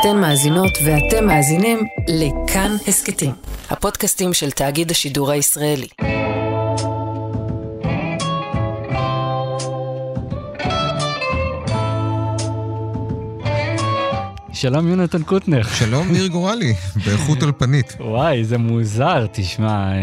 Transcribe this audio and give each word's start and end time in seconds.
אתן 0.00 0.16
מאזינות 0.20 0.72
ואתם 0.84 1.26
מאזינים 1.26 1.78
לכאן 2.08 2.76
הסכתים, 2.88 3.32
הפודקאסטים 3.70 4.34
של 4.34 4.50
תאגיד 4.50 4.90
השידור 4.90 5.30
הישראלי. 5.30 5.86
שלום 14.52 14.88
יונתן 14.88 15.22
קוטנר. 15.22 15.62
שלום 15.62 16.08
ניר 16.12 16.26
גורלי, 16.26 16.74
באיכות 17.06 17.42
אולפנית. 17.42 17.96
וואי, 18.00 18.44
זה 18.44 18.58
מוזר, 18.58 19.26
תשמע, 19.32 19.92
אה, 19.92 19.96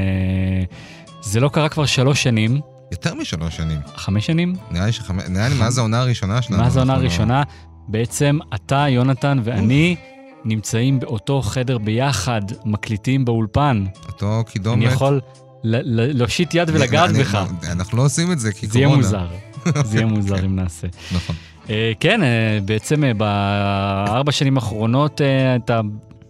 זה 1.22 1.40
לא 1.40 1.50
קרה 1.50 1.70
כבר 1.70 1.86
שלוש 1.86 2.24
שנים. 2.24 2.60
יותר 2.92 3.14
משלוש 3.16 3.58
שנים. 3.58 3.80
חמש 3.96 4.26
שנים? 4.26 4.54
נראה 4.72 4.86
לי 4.86 4.92
שחמש... 4.92 5.24
נראה 5.30 5.50
לי 5.50 5.56
מאז 5.56 5.78
העונה 5.78 6.00
הראשונה 6.00 6.42
שלנו. 6.42 6.64
מאז 6.64 6.78
העונה 6.78 6.94
אנחנו 6.94 7.04
לא- 7.06 7.10
הראשונה, 7.10 7.44
בעצם 7.88 8.40
אתה, 8.56 8.86
יונתן 8.90 9.38
ואני 9.44 9.96
נמצאים 10.46 11.00
באותו 11.00 11.42
חדר 11.42 11.78
ביחד, 11.78 12.42
מקליטים 12.66 13.26
באולפן. 13.26 13.86
אותו 14.08 14.44
קידומת. 14.48 14.78
אני 14.78 14.86
יכול 14.86 15.22
להושיט 15.64 16.54
יד 16.54 16.70
ולגעת 16.74 17.10
בך. 17.12 17.46
אנחנו 17.72 17.98
לא 17.98 18.06
עושים 18.06 18.32
את 18.32 18.40
זה 18.40 18.54
כי 18.54 18.68
זה 18.68 18.80
יהיה 18.80 18.88
קורונה. 18.88 19.04
מוזר. 19.04 19.28
זה 19.90 19.98
יהיה 19.98 20.06
מוזר 20.06 20.46
אם 20.46 20.56
נעשה. 20.56 20.88
נכון. 21.12 21.36
אה, 21.70 21.92
כן, 22.00 22.24
אה, 22.24 22.60
בעצם 22.66 23.04
אה, 23.04 23.14
בארבע 23.14 24.32
שנים 24.32 24.58
האחרונות 24.58 25.22
אתה 25.66 25.82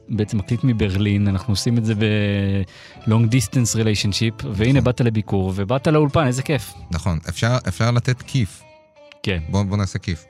בעצם 0.09 0.37
מקליט 0.37 0.63
מברלין, 0.63 1.27
אנחנו 1.27 1.53
עושים 1.53 1.77
את 1.77 1.85
זה 1.85 1.95
ב-long 1.95 3.27
distance 3.31 3.75
relationship, 3.75 4.45
והנה 4.51 4.71
נכון. 4.71 4.83
באת 4.83 5.01
לביקור 5.01 5.53
ובאת 5.55 5.87
לאולפן, 5.87 6.27
איזה 6.27 6.43
כיף. 6.43 6.73
נכון, 6.91 7.19
אפשר, 7.29 7.57
אפשר 7.67 7.91
לתת 7.91 8.21
כיף. 8.21 8.61
כן. 9.23 9.39
בוא, 9.49 9.63
בוא 9.63 9.77
נעשה 9.77 9.99
כיף. 9.99 10.25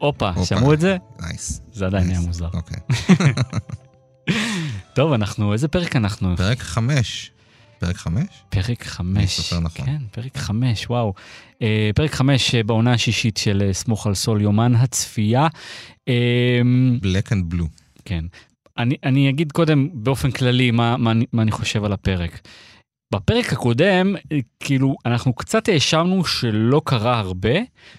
הופה. 0.00 0.30
שמעו 0.44 0.72
את 0.74 0.80
זה? 0.80 0.96
nice. 1.20 1.60
זה 1.72 1.86
עדיין 1.86 2.10
היה. 2.10 2.20
מוזר. 2.20 2.48
אוקיי. 2.54 2.76
טוב, 4.94 5.12
אנחנו, 5.12 5.52
איזה 5.52 5.68
פרק 5.68 5.96
אנחנו? 5.96 6.36
פרק 6.36 6.58
חמש. 6.58 7.30
פרק 7.78 7.96
חמש? 7.96 8.26
פרק 8.50 8.82
חמש. 8.84 9.52
נכון. 9.52 9.86
כן, 9.86 9.96
פרק 10.10 10.36
חמש, 10.38 10.86
וואו. 10.90 11.14
אה, 11.62 11.90
פרק 11.94 12.14
חמש 12.14 12.54
אה, 12.54 12.62
בעונה 12.62 12.92
השישית 12.92 13.36
של 13.36 13.62
אה, 13.66 13.72
סמוך 13.72 14.06
על 14.06 14.14
סול, 14.14 14.40
יומן 14.40 14.74
הצפייה. 14.74 15.46
black 17.02 17.28
and 17.32 17.54
blue. 17.54 17.66
כן. 18.04 18.24
אני, 18.78 18.94
אני 19.04 19.28
אגיד 19.30 19.52
קודם 19.52 19.88
באופן 19.92 20.30
כללי 20.30 20.70
מה, 20.70 20.96
מה, 20.96 21.10
אני- 21.10 21.26
מה 21.32 21.42
אני 21.42 21.50
חושב 21.50 21.84
על 21.84 21.92
הפרק. 21.92 22.40
בפרק 23.14 23.52
הקודם, 23.52 24.14
כאילו, 24.60 24.96
אנחנו 25.06 25.32
קצת 25.32 25.68
האשמנו 25.68 26.24
שלא 26.24 26.82
קרה 26.84 27.18
הרבה, 27.18 27.50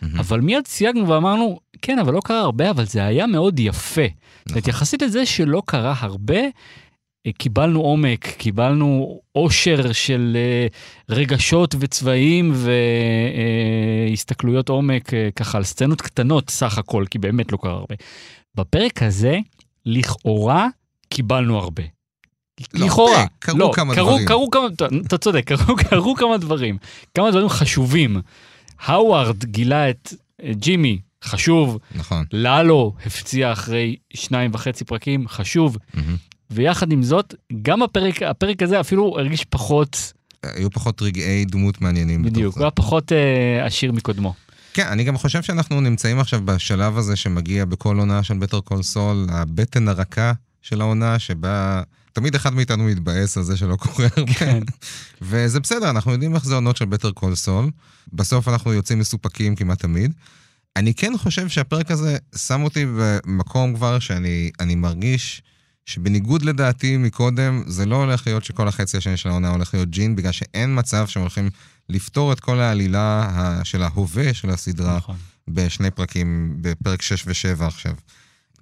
מהמם. 0.02 0.20
אבל 0.20 0.40
מיד 0.42 0.68
סייגנו 0.68 1.08
ואמרנו, 1.10 1.60
כן, 1.82 2.00
אבל 2.00 2.14
לא 2.14 2.20
קרה 2.24 2.40
הרבה, 2.40 2.70
אבל 2.70 2.86
זה 2.86 3.06
היה 3.06 3.28
מאוד 3.28 3.60
יפה. 3.60 4.02
נכון. 4.50 4.62
יחסית 4.68 5.02
לזה 5.02 5.26
שלא 5.26 5.62
קרה 5.66 5.94
הרבה, 6.00 6.40
אה, 7.28 7.32
קיבלנו 7.38 7.82
עומק, 7.82 8.28
קיבלנו 8.28 9.20
עושר 9.32 9.92
של 9.92 10.38
אה, 10.40 10.68
רגשות 11.16 11.76
וצבעים 11.80 12.54
והסתכלויות 14.10 14.70
עומק, 14.70 15.14
אה, 15.14 15.30
ככה 15.36 15.58
על 15.58 15.64
סצנות 15.64 16.02
קטנות 16.02 16.50
סך 16.50 16.78
הכל, 16.78 17.06
כי 17.10 17.20
באמת 17.20 17.52
לא 17.52 17.58
קרה 17.62 17.72
הרבה. 17.74 17.96
בפרק 18.56 19.04
הזה, 19.04 19.38
לכאורה, 19.86 20.68
קיבלנו 21.10 21.58
הרבה. 21.58 21.84
לא, 22.74 22.86
לכאורה. 22.86 23.26
קרו 23.40 23.58
לא, 23.58 23.72
כמה 23.76 23.96
קרו, 23.96 24.10
דברים. 24.10 24.28
קרו 24.28 24.50
כמה, 24.52 24.68
אתה- 25.06 25.18
צודק, 25.18 25.44
קרו, 25.48 25.76
קרו 25.90 26.16
כמה 26.16 26.38
דברים. 26.38 26.78
כמה 27.14 27.32
דברים 27.32 27.50
חשובים. 27.50 28.22
האווארד 28.80 29.46
גילה 29.46 29.90
את 29.90 30.14
אה, 30.44 30.52
ג'ימי, 30.54 31.00
חשוב. 31.24 31.78
נכון. 31.96 32.26
לאלו 32.34 32.94
הפציע 33.06 33.52
אחרי 33.52 33.96
שניים 34.14 34.52
וחצי 34.54 34.86
פרקים, 34.86 35.28
חשוב. 35.28 35.78
מהמם. 35.94 36.16
ויחד 36.52 36.92
עם 36.92 37.04
זאת, 37.04 37.36
גם 37.62 37.84
הפרק, 37.84 38.24
הפרק 38.24 38.64
הזה 38.64 38.80
אפילו 38.80 39.20
הרגיש 39.20 39.46
פחות, 39.46 40.14
היו 40.44 40.72
פחות 40.72 41.02
רגעי 41.02 41.46
דמות 41.46 41.82
מעניינים. 41.82 42.24
בדיוק. 42.24 42.56
הוא 42.56 42.64
היה 42.64 42.72
פחות 42.72 43.12
אה, 43.12 43.66
עשיר 43.66 43.92
מקודמו. 43.92 44.34
כן, 44.74 44.88
אני 44.88 45.04
גם 45.04 45.18
חושב 45.18 45.42
שאנחנו 45.42 45.82
נמצאים 45.82 46.20
עכשיו 46.20 46.42
בשלב 46.46 46.98
הזה 46.98 47.16
שמגיע 47.16 47.66
בכל 47.66 48.00
עונה 48.00 48.24
של 48.24 48.38
בטר 48.38 48.60
קול 48.60 48.84
סול, 48.84 49.28
הבטן 49.30 49.88
הרכה 49.88 50.34
של 50.62 50.82
העונה, 50.82 51.20
שבה 51.20 51.84
תמיד 52.14 52.36
אחד 52.36 52.54
מאיתנו 52.54 52.84
מתבאס 52.84 53.38
על 53.38 53.44
זה 53.44 53.58
שלא 53.58 53.76
קורה 53.76 54.08
הרבה. 54.18 54.34
כן. 54.34 54.64
וזה 55.22 55.60
בסדר, 55.60 55.90
אנחנו 55.90 56.12
יודעים 56.12 56.36
איך 56.36 56.46
זה 56.46 56.56
עונות 56.56 56.78
של 56.78 56.86
בטר 56.86 57.12
קול 57.12 57.36
סול. 57.36 57.70
בסוף 58.14 58.48
אנחנו 58.48 58.74
יוצאים 58.74 59.00
מסופקים 59.00 59.56
כמעט 59.56 59.80
תמיד. 59.80 60.14
אני 60.76 60.94
כן 60.94 61.18
חושב 61.18 61.50
שהפרק 61.50 61.92
הזה 61.92 62.18
שם 62.36 62.64
אותי 62.64 62.86
במקום 62.98 63.76
כבר 63.76 64.00
שאני 64.00 64.52
אני 64.60 64.76
מרגיש 64.76 65.42
שבניגוד 65.86 66.42
לדעתי 66.42 66.98
מקודם, 66.98 67.64
זה 67.68 67.86
לא 67.86 67.96
הולך 67.96 68.28
להיות 68.28 68.44
שכל 68.44 68.68
החצי 68.68 68.98
השני 68.98 69.18
של 69.18 69.30
העונה 69.30 69.50
הולך 69.50 69.74
להיות 69.74 69.90
ג'ין, 69.90 70.16
בגלל 70.16 70.32
שאין 70.32 70.80
מצב 70.80 71.08
שהם 71.08 71.22
הולכים 71.22 71.50
לפתור 71.90 72.34
את 72.34 72.40
כל 72.40 72.60
העלילה 72.60 73.30
של 73.64 73.84
ההווה 73.84 74.34
של 74.34 74.50
הסדרה 74.50 74.98
נכון. 74.98 75.16
בשני 75.48 75.92
פרקים, 75.92 76.58
בפרק 76.62 77.02
6 77.02 77.26
ו-7 77.28 77.64
עכשיו. 77.64 77.94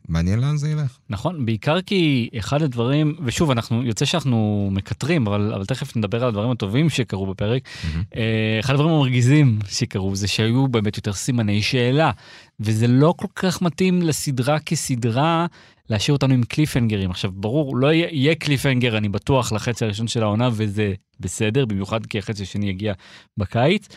מעניין 0.10 0.40
לאן 0.40 0.58
זה 0.58 0.70
ילך. 0.70 0.98
נכון, 1.10 1.46
בעיקר 1.46 1.82
כי 1.82 2.30
אחד 2.40 2.62
הדברים, 2.62 3.16
ושוב, 3.24 3.52
אנחנו, 3.52 3.84
יוצא 3.84 4.06
שאנחנו 4.06 4.70
מקטרים, 4.72 5.28
אבל, 5.28 5.54
אבל 5.54 5.66
תכף 5.66 5.98
נדבר 5.98 6.24
על 6.24 6.30
הדברים 6.30 6.52
הטובים 6.52 6.90
שקרו 6.90 7.28
בפרק. 7.28 7.70
אה, 8.16 8.58
אחד 8.60 8.74
הדברים 8.74 8.94
המרגיזים 8.94 9.60
שקרו 9.68 10.16
זה 10.16 10.28
שהיו 10.28 10.68
באמת 10.68 10.98
יותר 10.98 11.14
סימני 11.14 11.62
שאלה, 11.62 12.12
וזה 12.60 12.88
לא 12.88 13.14
כל 13.18 13.28
כך 13.36 13.62
מתאים 13.62 14.02
לסדרה 14.02 14.60
כסדרה 14.60 15.46
להשאיר 15.90 16.16
אותנו 16.16 16.34
עם 16.34 16.44
קליפהנגרים. 16.44 17.12
עכשיו, 17.12 17.32
ברור, 17.32 17.78
לא 17.78 17.94
יהיה, 17.94 18.08
יהיה 18.12 18.36
קליפהנגר, 18.36 18.98
אני 18.98 19.10
בטוח, 19.10 19.52
לחצי 19.52 19.86
הראשון 19.86 20.08
של 20.08 20.24
העונה, 20.24 20.50
וזה 20.54 20.94
בסדר, 21.20 21.66
במיוחד 21.66 22.06
כי 22.06 22.20
החצי 22.20 22.44
השני 22.44 22.70
יגיע 22.70 22.94
בקיץ, 23.38 23.88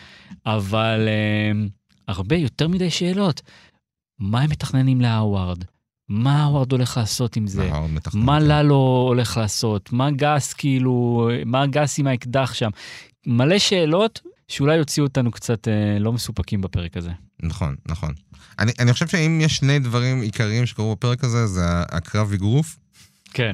אבל 0.46 1.08
אה, 1.08 1.66
הרבה 2.08 2.36
יותר 2.36 2.68
מדי 2.68 2.90
שאלות. 2.90 3.42
מה 4.18 4.40
הם 4.40 4.50
מתכננים 4.50 5.00
להאווארד? 5.00 5.64
מה 6.12 6.42
האווארד 6.42 6.72
הולך 6.72 6.96
לעשות 6.96 7.36
עם 7.36 7.46
זה? 7.46 7.70
מה 8.14 8.40
ללו 8.40 9.04
הולך 9.08 9.36
לעשות? 9.36 9.92
מה 9.92 10.10
גס 10.10 10.52
כאילו, 10.52 11.28
מה 11.46 11.66
גס 11.66 11.98
עם 11.98 12.06
האקדח 12.06 12.54
שם? 12.54 12.70
מלא 13.26 13.58
שאלות 13.58 14.20
שאולי 14.48 14.76
יוציאו 14.76 15.06
אותנו 15.06 15.30
קצת 15.30 15.68
אה, 15.68 15.98
לא 15.98 16.12
מסופקים 16.12 16.60
בפרק 16.60 16.96
הזה. 16.96 17.10
נכון, 17.42 17.76
נכון. 17.88 18.12
אני, 18.58 18.72
אני 18.78 18.92
חושב 18.92 19.08
שאם 19.08 19.40
יש 19.42 19.56
שני 19.56 19.78
דברים 19.78 20.20
עיקריים 20.20 20.66
שקרו 20.66 20.92
בפרק 20.96 21.24
הזה, 21.24 21.46
זה 21.46 21.62
הקרב 21.64 22.32
אגרוף, 22.32 22.76
כן. 23.32 23.52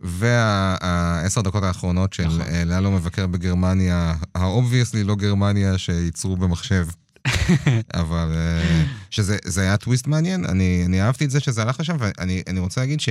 והעשר 0.00 1.40
דקות 1.40 1.62
האחרונות 1.62 2.12
של 2.12 2.26
נכון. 2.26 2.40
נכון. 2.40 2.68
לאלו 2.68 2.90
מבקר 2.90 3.26
בגרמניה, 3.26 4.14
ה-obviously 4.34 5.04
לא 5.04 5.14
גרמניה 5.14 5.78
שייצרו 5.78 6.36
במחשב, 6.36 6.86
אבל 7.94 8.32
אה, 8.34 8.84
שזה 9.10 9.36
זה 9.44 9.60
היה 9.60 9.76
טוויסט 9.76 10.06
מעניין, 10.06 10.44
אני, 10.44 10.82
אני 10.86 11.02
אהבתי 11.02 11.24
את 11.24 11.30
זה 11.30 11.40
שזה 11.40 11.62
הלך 11.62 11.80
לשם, 11.80 11.96
ואני 11.98 12.42
אני 12.46 12.60
רוצה 12.60 12.80
להגיד 12.80 13.00
ש... 13.00 13.08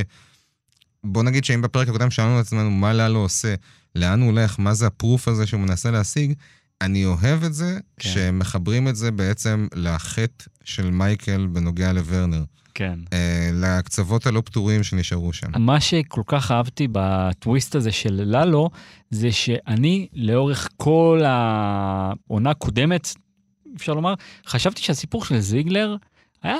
בוא 1.03 1.23
נגיד 1.23 1.45
שאם 1.45 1.61
בפרק 1.61 1.87
הקודם 1.87 2.11
שאלנו 2.11 2.39
את 2.39 2.45
עצמנו 2.45 2.71
מה 2.71 2.93
לאלו 2.93 3.19
עושה, 3.19 3.55
לאן 3.95 4.21
הוא 4.21 4.29
הולך, 4.29 4.59
מה 4.59 4.73
זה 4.73 4.87
הפרוף 4.87 5.27
הזה 5.27 5.47
שהוא 5.47 5.61
מנסה 5.61 5.91
להשיג, 5.91 6.33
אני 6.81 7.05
אוהב 7.05 7.43
את 7.43 7.53
זה. 7.53 7.79
כן. 7.99 8.09
שמחברים 8.09 8.87
את 8.87 8.95
זה 8.95 9.11
בעצם 9.11 9.67
לחטא 9.75 10.45
של 10.63 10.91
מייקל 10.91 11.47
בנוגע 11.47 11.93
לוורנר, 11.93 12.43
כן. 12.73 12.99
אה, 13.13 13.49
לקצוות 13.53 14.25
הלא 14.25 14.41
פתורים 14.45 14.83
שנשארו 14.83 15.33
שם. 15.33 15.47
מה 15.59 15.79
שכל 15.79 16.21
כך 16.25 16.51
אהבתי 16.51 16.87
בטוויסט 16.91 17.75
הזה 17.75 17.91
של 17.91 18.13
ללו, 18.13 18.69
זה 19.09 19.31
שאני 19.31 20.07
לאורך 20.13 20.69
כל 20.77 21.21
העונה 21.25 22.49
הקודמת, 22.49 23.15
אפשר 23.77 23.93
לומר, 23.93 24.13
חשבתי 24.47 24.81
שהסיפור 24.81 25.25
של 25.25 25.39
זיגלר 25.39 25.95
היה, 26.43 26.57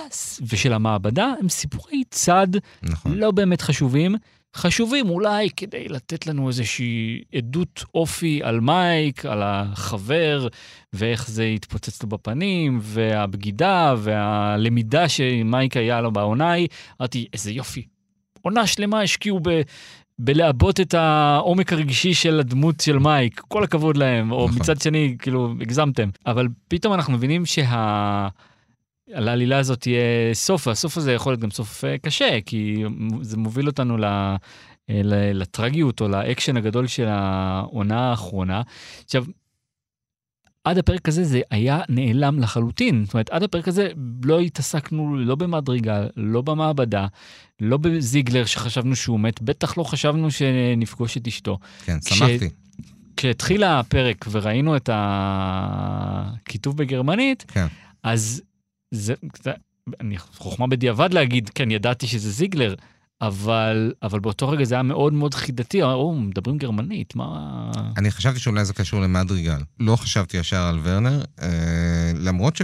ושל 0.49 0.73
המעבדה, 0.73 1.33
הם 1.39 1.49
סיפורי 1.49 2.03
צד 2.09 2.47
נכון. 2.83 3.13
לא 3.17 3.31
באמת 3.31 3.61
חשובים. 3.61 4.15
חשובים 4.55 5.09
אולי 5.09 5.49
כדי 5.49 5.87
לתת 5.87 6.27
לנו 6.27 6.47
איזושהי 6.47 7.21
עדות 7.35 7.83
אופי 7.95 8.39
על 8.43 8.59
מייק, 8.59 9.25
על 9.25 9.41
החבר, 9.43 10.47
ואיך 10.93 11.29
זה 11.29 11.43
התפוצץ 11.43 12.03
לו 12.03 12.09
בפנים, 12.09 12.79
והבגידה, 12.81 13.95
והלמידה 13.97 15.09
שמייק 15.09 15.77
היה 15.77 16.01
לו 16.01 16.11
בעונה 16.11 16.49
ההיא. 16.49 16.67
אמרתי, 17.01 17.27
איזה 17.33 17.51
יופי. 17.51 17.83
עונה 18.41 18.67
שלמה 18.67 19.01
השקיעו 19.01 19.39
ב... 19.43 19.61
בלעבות 20.19 20.79
את 20.79 20.93
העומק 20.93 21.73
הרגשי 21.73 22.13
של 22.13 22.39
הדמות 22.39 22.79
של 22.79 22.99
מייק, 22.99 23.41
כל 23.47 23.63
הכבוד 23.63 23.97
להם, 23.97 24.31
או 24.31 24.45
נכון. 24.45 24.59
מצד 24.61 24.81
שני, 24.81 25.15
כאילו, 25.19 25.53
הגזמתם. 25.61 26.09
אבל 26.25 26.47
פתאום 26.67 26.93
אנחנו 26.93 27.13
מבינים 27.13 27.45
שה... 27.45 28.27
לעלילה 29.07 29.57
הזאת 29.57 29.79
תהיה 29.81 30.33
סוף, 30.33 30.67
והסוף 30.67 30.97
הזה 30.97 31.13
יכול 31.13 31.31
להיות 31.31 31.41
גם 31.41 31.51
סוף 31.51 31.83
אה, 31.85 31.97
קשה, 31.97 32.37
כי 32.45 32.83
זה 33.21 33.37
מוביל 33.37 33.67
אותנו. 33.67 33.97
אה, 34.03 34.35
ל- 35.03 35.41
לטרגיות 35.41 36.01
או 36.01 36.07
לאקשן 36.07 36.57
הגדול 36.57 36.87
של 36.87 37.05
העונה 37.07 38.09
האחרונה. 38.09 38.61
עכשיו, 39.05 39.25
עד 40.69 40.77
הפרק 40.77 41.07
הזה 41.07 41.23
זה 41.23 41.41
היה 41.51 41.81
נעלם 41.89 42.39
לחלוטין. 42.39 43.05
זאת 43.05 43.13
אומרת, 43.13 43.29
עד 43.29 43.43
הפרק 43.43 43.67
הזה 43.67 43.89
לא 44.23 44.39
התעסקנו 44.39 45.17
לא 45.17 45.35
במדרגה, 45.35 46.05
לא 46.17 46.41
במעבדה, 46.41 47.07
לא 47.61 47.77
בזיגלר 47.77 48.45
שחשבנו 48.45 48.95
שהוא 48.95 49.19
מת, 49.19 49.41
בטח 49.41 49.77
לא 49.77 49.83
חשבנו 49.83 50.31
שנפגוש 50.31 51.17
את 51.17 51.27
אשתו. 51.27 51.57
כן, 51.85 51.97
כש- 52.05 52.13
שמחתי. 52.13 52.49
כשהתחיל 53.17 53.63
הפרק 53.63 54.25
וראינו 54.31 54.75
את 54.75 54.89
הכיתוב 54.93 56.77
בגרמנית, 56.77 57.45
כן. 57.47 57.67
אז 58.03 58.41
זה, 58.91 59.13
אני, 59.99 60.17
חוכמה 60.17 60.67
בדיעבד 60.67 61.13
להגיד, 61.13 61.49
כן, 61.49 61.71
ידעתי 61.71 62.07
שזה 62.07 62.29
זיגלר, 62.31 62.75
אבל, 63.21 63.93
אבל 64.03 64.19
באותו 64.19 64.49
רגע 64.49 64.65
זה 64.65 64.75
היה 64.75 64.83
מאוד 64.83 65.13
מאוד 65.13 65.33
חידתי, 65.33 65.83
או, 65.83 66.15
מדברים 66.15 66.57
גרמנית, 66.57 67.15
מה... 67.15 67.71
אני 67.97 68.11
חשבתי 68.11 68.39
שאולי 68.39 68.65
זה 68.65 68.73
קשור 68.73 69.01
למדריגל. 69.01 69.61
לא 69.79 69.95
חשבתי 69.95 70.37
ישר 70.37 70.61
על 70.61 70.79
ורנר, 70.83 71.23
אה, 71.41 72.11
למרות 72.15 72.55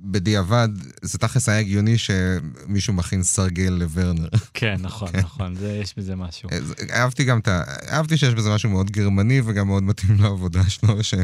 שבדיעבד 0.00 0.68
זה 1.02 1.18
תכלס 1.18 1.48
היה 1.48 1.58
הגיוני 1.58 1.98
שמישהו 1.98 2.94
מכין 2.94 3.22
סרגל 3.22 3.68
לוורנר. 3.70 4.28
כן, 4.54 4.76
נכון, 4.78 5.08
נכון, 5.18 5.54
זה, 5.54 5.72
יש 5.72 5.94
בזה 5.96 6.16
משהו. 6.16 6.48
אה, 6.52 6.58
אהבתי 7.00 7.24
גם 7.24 7.38
את 7.38 7.48
ה... 7.48 7.62
אהבתי 7.90 8.16
שיש 8.16 8.34
בזה 8.34 8.54
משהו 8.54 8.70
מאוד 8.70 8.90
גרמני 8.90 9.40
וגם 9.44 9.66
מאוד 9.66 9.82
מתאים 9.82 10.16
לעבודה 10.20 10.70
שלו, 10.70 11.04
ש... 11.04 11.14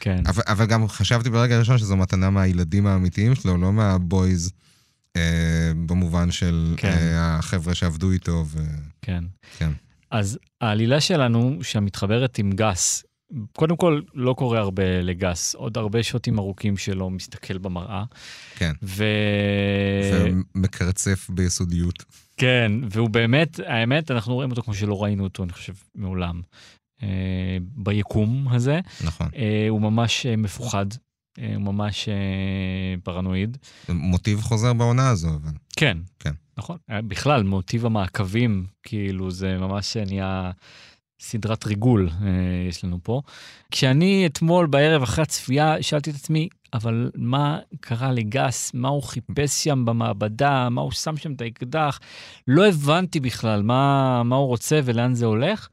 כן, 0.00 0.22
אבל, 0.26 0.42
אבל 0.46 0.66
גם 0.66 0.88
חשבתי 0.88 1.30
ברגע 1.30 1.56
הראשון 1.56 1.78
שזו 1.78 1.96
מתנה 1.96 2.30
מהילדים 2.30 2.86
האמיתיים 2.86 3.34
שלו, 3.34 3.56
לא 3.56 3.72
מהבויז, 3.72 4.52
במובן 5.86 6.30
של 6.30 6.74
כן. 6.76 6.88
אה, 6.88 7.38
החבר'ה 7.38 7.74
שעבדו 7.74 8.10
איתו. 8.10 8.44
ו... 8.46 8.58
כן. 9.02 9.24
כן. 9.58 9.70
אז 10.10 10.38
העלילה 10.60 11.00
שלנו, 11.00 11.58
שמתחברת 11.62 12.38
עם 12.38 12.52
גס, 12.52 13.04
קודם 13.52 13.76
כל, 13.76 14.00
לא 14.14 14.34
קורה 14.38 14.58
הרבה 14.58 15.02
לגס, 15.02 15.54
עוד 15.54 15.78
הרבה 15.78 16.02
שוטים 16.02 16.38
ארוכים 16.38 16.76
שלו 16.76 17.10
מסתכל 17.10 17.58
במראה. 17.58 18.04
כן. 18.56 18.72
ו... 18.82 19.04
ומקרצף 20.54 21.30
ביסודיות. 21.30 22.04
כן, 22.36 22.72
והוא 22.90 23.10
באמת, 23.10 23.60
האמת, 23.66 24.10
אנחנו 24.10 24.34
רואים 24.34 24.50
אותו 24.50 24.62
כמו 24.62 24.74
שלא 24.74 25.02
ראינו 25.02 25.24
אותו, 25.24 25.42
אני 25.44 25.52
חושב, 25.52 25.72
מעולם. 25.94 26.40
אה, 27.02 27.56
ביקום 27.60 28.48
הזה, 28.48 28.80
נכון. 29.04 29.28
אה, 29.36 29.66
הוא 29.68 29.80
ממש 29.80 30.26
אה, 30.26 30.36
מפוחד, 30.36 30.86
אה, 30.92 30.98
הוא 31.38 31.62
ממש 31.62 32.08
אה, 32.08 32.94
פרנואיד. 33.02 33.56
מוטיב 33.88 34.40
חוזר 34.40 34.72
בעונה 34.72 35.08
הזו, 35.08 35.28
אבל... 35.28 35.50
כן, 35.76 35.98
כן. 36.18 36.32
נכון. 36.56 36.76
אה, 36.90 37.02
בכלל, 37.02 37.42
מוטיב 37.42 37.86
המעקבים, 37.86 38.66
כאילו, 38.82 39.30
זה 39.30 39.58
ממש 39.58 39.96
נהיה 39.96 40.50
סדרת 41.20 41.66
ריגול 41.66 42.08
אה, 42.22 42.28
יש 42.68 42.84
לנו 42.84 42.98
פה. 43.02 43.22
כשאני 43.70 44.26
אתמול 44.26 44.66
בערב 44.66 45.02
אחרי 45.02 45.22
הצפייה, 45.22 45.82
שאלתי 45.82 46.10
את 46.10 46.14
עצמי, 46.14 46.48
אבל 46.74 47.10
מה 47.14 47.58
קרה 47.80 48.12
לגס? 48.12 48.70
מה 48.74 48.88
הוא 48.88 49.02
חיפש 49.02 49.64
שם 49.64 49.84
במעבדה? 49.84 50.68
מה 50.68 50.80
הוא 50.80 50.92
שם 50.92 51.16
שם 51.16 51.32
את 51.32 51.40
האקדח? 51.40 52.00
לא 52.48 52.66
הבנתי 52.66 53.20
בכלל 53.20 53.62
מה, 53.62 54.22
מה 54.22 54.36
הוא 54.36 54.46
רוצה 54.46 54.80
ולאן 54.84 55.14
זה 55.14 55.26
הולך. 55.26 55.68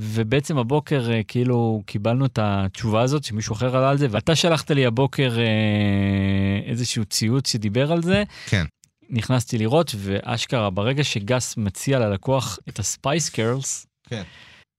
ובעצם 0.00 0.58
הבוקר 0.58 1.10
אה, 1.12 1.20
כאילו 1.28 1.82
קיבלנו 1.86 2.26
את 2.26 2.38
התשובה 2.42 3.02
הזאת 3.02 3.24
שמישהו 3.24 3.52
אחר 3.52 3.76
עלה 3.76 3.90
על 3.90 3.98
זה, 3.98 4.06
ואתה 4.10 4.36
שלחת 4.36 4.70
לי 4.70 4.86
הבוקר 4.86 5.38
אה, 5.38 6.70
איזשהו 6.70 7.04
ציוץ 7.04 7.52
שדיבר 7.52 7.92
על 7.92 8.02
זה. 8.02 8.22
כן. 8.46 8.64
נכנסתי 9.10 9.58
לראות, 9.58 9.94
ואשכרה, 9.98 10.70
ברגע 10.70 11.04
שגס 11.04 11.56
מציע 11.56 11.98
ללקוח 11.98 12.58
את 12.68 12.78
הספייס 12.78 13.28
קרלס, 13.28 13.86
כן. 14.08 14.22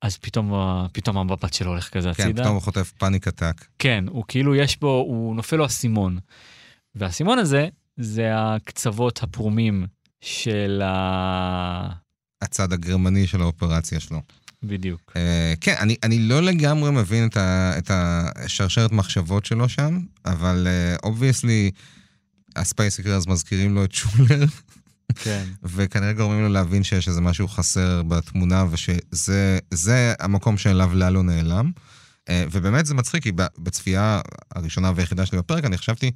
אז 0.01 0.17
פתאום, 0.17 0.53
פתאום 0.91 1.17
המבט 1.17 1.53
שלו 1.53 1.69
הולך 1.69 1.89
כזה 1.89 2.11
כן, 2.13 2.23
הצידה. 2.23 2.41
פתאום 2.41 2.55
הוא 2.55 2.61
חוטף 2.61 2.93
פאניק 2.97 3.27
עתק. 3.27 3.65
כן, 3.79 4.05
הוא 4.09 4.23
כאילו 4.27 4.55
יש 4.55 4.79
בו, 4.79 4.87
הוא 4.87 5.35
נופל 5.35 5.55
לו 5.55 5.65
אסימון. 5.65 6.19
והאסימון 6.95 7.39
הזה, 7.39 7.67
זה 7.97 8.29
הקצוות 8.33 9.23
הפרומים 9.23 9.85
של 10.21 10.81
ה... 10.85 11.89
הצד 12.41 12.73
הגרמני 12.73 13.27
של 13.27 13.41
האופרציה 13.41 13.99
שלו. 13.99 14.21
בדיוק. 14.63 15.11
אה, 15.15 15.53
כן, 15.61 15.75
אני, 15.79 15.95
אני 16.03 16.19
לא 16.19 16.41
לגמרי 16.41 16.91
מבין 16.91 17.27
את, 17.27 17.37
ה, 17.37 17.73
את 17.77 17.91
השרשרת 17.93 18.91
מחשבות 18.91 19.45
שלו 19.45 19.69
שם, 19.69 19.99
אבל 20.25 20.67
obviously, 21.03 21.71
ה 22.55 22.62
spice 22.62 22.95
curls 22.95 23.27
מזכירים 23.27 23.75
לו 23.75 23.83
את 23.83 23.91
שולר, 23.91 24.45
כן. 25.15 25.43
וכנראה 25.75 26.13
גורמים 26.13 26.41
לו 26.41 26.49
להבין 26.49 26.83
שיש 26.83 27.07
איזה 27.07 27.21
משהו 27.21 27.47
חסר 27.47 28.03
בתמונה, 28.03 28.65
ושזה 28.71 29.59
זה 29.71 30.13
המקום 30.19 30.57
שאליו 30.57 30.91
ללו 30.95 31.23
נעלם. 31.23 31.71
אה, 32.29 32.43
ובאמת 32.51 32.85
זה 32.85 32.93
מצחיק, 32.93 33.23
כי 33.23 33.31
בצפייה 33.57 34.21
הראשונה 34.55 34.91
והיחידה 34.95 35.25
שלי 35.25 35.37
בפרק, 35.37 35.65
אני 35.65 35.77
חשבתי, 35.77 36.11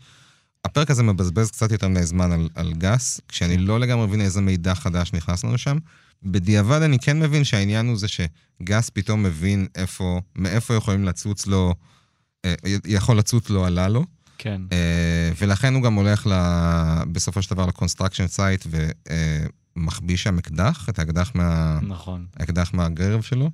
הפרק 0.66 0.92
הזה 0.92 1.04
מבזבז 1.04 1.52
קצת 1.52 1.72
יותר 1.72 1.88
מדי 1.88 2.04
זמן 2.04 2.32
על, 2.32 2.50
על 2.56 2.74
גס, 2.74 3.22
כשאני 3.28 3.58
לא 3.58 3.80
לגמרי 3.80 4.08
מבין 4.08 4.22
איזה 4.22 4.42
מידע 4.42 4.76
חדש 4.76 5.14
נכנס 5.14 5.44
לנו 5.44 5.58
שם. 5.58 5.78
בדיעבד 6.26 6.82
אני 6.82 7.00
כן 7.00 7.20
מבין 7.20 7.44
שהעניין 7.44 7.88
הוא 7.88 7.98
זה 7.98 8.08
שגס 8.08 8.90
פתאום 8.90 9.24
מבין 9.24 9.68
איפה, 9.76 10.22
מאיפה 10.36 10.74
יכולים 10.74 11.04
לצוץ 11.04 11.48
לו, 11.48 11.74
אה, 12.46 12.54
יכול 12.86 13.18
לצוץ 13.18 13.50
לו 13.50 13.66
על 13.66 13.80
ללו. 13.80 14.06
כן. 14.38 14.62
אה, 14.72 15.32
ולכן 15.38 15.74
הוא 15.74 15.84
גם 15.84 15.94
הולך 15.94 16.28
ל... 16.28 16.34
בסופו 17.12 17.42
של 17.42 17.56
דבר 17.56 17.66
ל 17.66 17.71
construction 17.71 18.28
site 18.28 18.66
ומחביא 19.76 20.18
שם 20.18 20.38
אקדח, 20.38 20.90
את 20.90 21.00
האקדח, 21.00 21.32
מה... 21.36 21.80
נכון. 21.82 22.26
האקדח 22.40 22.72
מהגרב 22.74 23.22
שלו. 23.22 23.50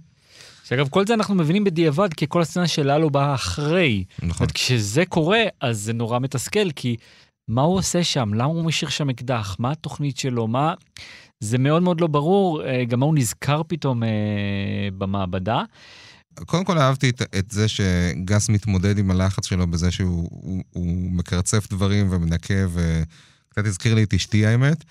שאגב, 0.63 0.87
כל 0.89 1.07
זה 1.07 1.13
אנחנו 1.13 1.35
מבינים 1.35 1.63
בדיעבד, 1.63 2.13
כי 2.13 2.25
כל 2.29 2.41
הסצנה 2.41 2.67
של 2.67 2.91
ללו 2.91 3.09
באה 3.09 3.33
אחרי. 3.33 4.03
זאת 4.09 4.23
נכון. 4.23 4.37
אומרת, 4.39 4.51
כשזה 4.51 5.05
קורה, 5.05 5.41
אז 5.61 5.79
זה 5.79 5.93
נורא 5.93 6.19
מתסכל, 6.19 6.71
כי 6.75 6.95
מה 7.47 7.61
הוא 7.61 7.77
עושה 7.77 8.03
שם? 8.03 8.33
למה 8.33 8.45
הוא 8.45 8.63
משאיר 8.63 8.89
שם 8.89 9.09
אקדח? 9.09 9.55
מה 9.59 9.71
התוכנית 9.71 10.17
שלו? 10.17 10.47
מה... 10.47 10.73
זה 11.39 11.57
מאוד 11.57 11.83
מאוד 11.83 12.01
לא 12.01 12.07
ברור, 12.07 12.65
אה, 12.65 12.85
גם 12.85 12.99
מה 12.99 13.05
הוא 13.05 13.15
נזכר 13.15 13.61
פתאום 13.67 14.03
אה, 14.03 14.09
במעבדה. 14.97 15.63
קודם 16.45 16.65
כל 16.65 16.77
אהבתי 16.77 17.09
את, 17.09 17.21
את 17.39 17.51
זה 17.51 17.67
שגס 17.67 18.49
מתמודד 18.49 18.97
עם 18.97 19.11
הלחץ 19.11 19.45
שלו 19.45 19.67
בזה 19.67 19.91
שהוא 19.91 20.29
הוא, 20.31 20.63
הוא 20.73 21.11
מקרצף 21.11 21.69
דברים 21.69 22.07
ומנקה, 22.11 22.53
וקצת 22.73 23.65
הזכיר 23.65 23.95
לי 23.95 24.03
את 24.03 24.13
אשתי 24.13 24.45
האמת. 24.45 24.83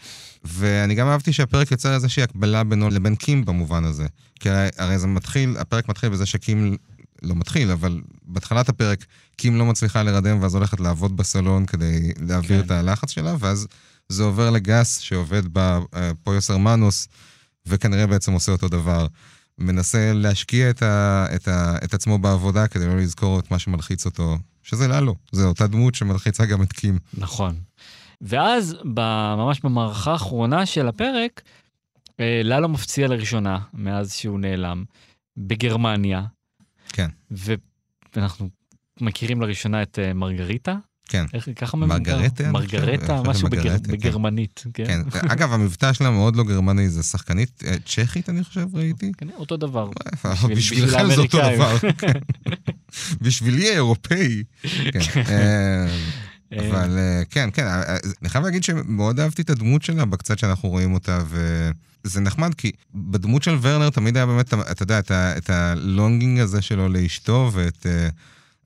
ואני 0.44 0.94
גם 0.94 1.06
אהבתי 1.06 1.32
שהפרק 1.32 1.70
יוצר 1.70 1.94
איזושהי 1.94 2.22
הקבלה 2.22 2.64
בינו 2.64 2.90
לבין 2.90 3.14
קים 3.14 3.44
במובן 3.44 3.84
הזה. 3.84 4.06
כי 4.40 4.50
הרי, 4.50 4.68
הרי 4.78 4.98
זה 4.98 5.06
מתחיל, 5.06 5.56
הפרק 5.58 5.88
מתחיל 5.88 6.08
בזה 6.08 6.26
שקים 6.26 6.76
לא 7.22 7.34
מתחיל, 7.34 7.70
אבל 7.70 8.00
בהתחלת 8.22 8.68
הפרק 8.68 9.04
קים 9.36 9.56
לא 9.56 9.64
מצליחה 9.64 10.02
להירדם 10.02 10.42
ואז 10.42 10.54
הולכת 10.54 10.80
לעבוד 10.80 11.16
בסלון 11.16 11.66
כדי 11.66 12.12
להעביר 12.20 12.60
כן. 12.60 12.66
את 12.66 12.70
הלחץ 12.70 13.10
שלה, 13.10 13.34
ואז 13.38 13.66
זה 14.12 14.22
עובר 14.22 14.50
לגס 14.50 14.98
שעובד 14.98 15.42
בפויוס 15.52 16.50
הרמנוס, 16.50 17.08
וכנראה 17.66 18.06
בעצם 18.06 18.32
עושה 18.32 18.52
אותו 18.52 18.68
דבר. 18.68 19.06
מנסה 19.58 20.12
להשקיע 20.14 20.70
את, 20.70 20.82
ה, 20.82 21.26
את, 21.34 21.48
ה, 21.48 21.76
את 21.84 21.94
עצמו 21.94 22.18
בעבודה 22.18 22.68
כדי 22.68 22.86
לא 22.86 22.96
לזכור 22.96 23.38
את 23.38 23.50
מה 23.50 23.58
שמלחיץ 23.58 24.06
אותו, 24.06 24.36
שזה 24.62 24.88
ללו, 24.88 25.14
זו 25.32 25.48
אותה 25.48 25.66
דמות 25.66 25.94
שמלחיצה 25.94 26.46
גם 26.46 26.62
את 26.62 26.72
קים. 26.72 26.98
נכון. 27.14 27.54
ואז, 28.20 28.76
ממש 29.36 29.60
במערכה 29.60 30.12
האחרונה 30.12 30.66
של 30.66 30.88
הפרק, 30.88 31.42
אה, 32.20 32.40
ללו 32.44 32.68
מפציע 32.68 33.08
לראשונה, 33.08 33.58
מאז 33.74 34.12
שהוא 34.12 34.40
נעלם, 34.40 34.84
בגרמניה. 35.36 36.22
כן. 36.88 37.08
ואנחנו 38.16 38.48
מכירים 39.00 39.42
לראשונה 39.42 39.82
את 39.82 39.98
אה, 39.98 40.12
מרגריטה. 40.12 40.76
כן. 41.08 41.24
איך 41.34 41.48
ככה 41.56 41.76
מרגרטה? 41.76 42.52
מרגרטה, 42.52 43.18
חושב 43.18 43.30
משהו 43.30 43.48
בגר... 43.48 43.78
כן. 43.78 43.92
בגרמנית. 43.92 44.64
כן. 44.74 45.02
כן. 45.10 45.28
אגב, 45.28 45.52
המבטא 45.52 45.92
שלה 45.92 46.10
מאוד 46.10 46.36
לא 46.36 46.44
גרמני, 46.44 46.88
זה 46.88 47.02
שחקנית 47.02 47.62
אה, 47.66 47.74
צ'כית, 47.86 48.28
אני 48.28 48.44
חושב, 48.44 48.66
ראיתי. 48.74 49.12
כן, 49.18 49.28
אותו 49.36 49.56
דבר. 49.56 49.90
בשבילכם 50.48 51.08
בשביל 51.08 51.14
זה 51.14 51.20
אותו. 51.20 51.38
דבר. 51.38 51.78
כן. 51.98 52.12
בשבילי 53.20 53.68
האירופאי. 53.68 54.42
כן. 54.92 55.00
אה, 55.16 55.86
אה, 56.52 56.68
אבל 56.70 56.98
אה, 56.98 57.22
כן, 57.30 57.48
כן, 57.52 57.66
אה, 57.66 57.82
אה, 57.82 57.96
אני 58.22 58.28
חייב 58.28 58.44
להגיד 58.44 58.64
שמאוד 58.64 59.20
אהבתי 59.20 59.42
את 59.42 59.50
הדמות 59.50 59.82
שלה 59.82 60.04
בקצת 60.04 60.38
שאנחנו 60.38 60.68
רואים 60.68 60.94
אותה, 60.94 61.18
וזה 62.04 62.20
נחמד, 62.20 62.54
כי 62.54 62.72
בדמות 62.94 63.42
של 63.42 63.56
ורנר 63.60 63.90
תמיד 63.90 64.16
היה 64.16 64.26
באמת, 64.26 64.54
אתה 64.54 64.82
יודע, 64.82 64.98
את 65.10 65.50
הלונגינג 65.50 66.40
הזה 66.40 66.62
שלו 66.62 66.88
לאשתו, 66.88 67.50
ואת 67.52 67.86
אה, 67.86 68.08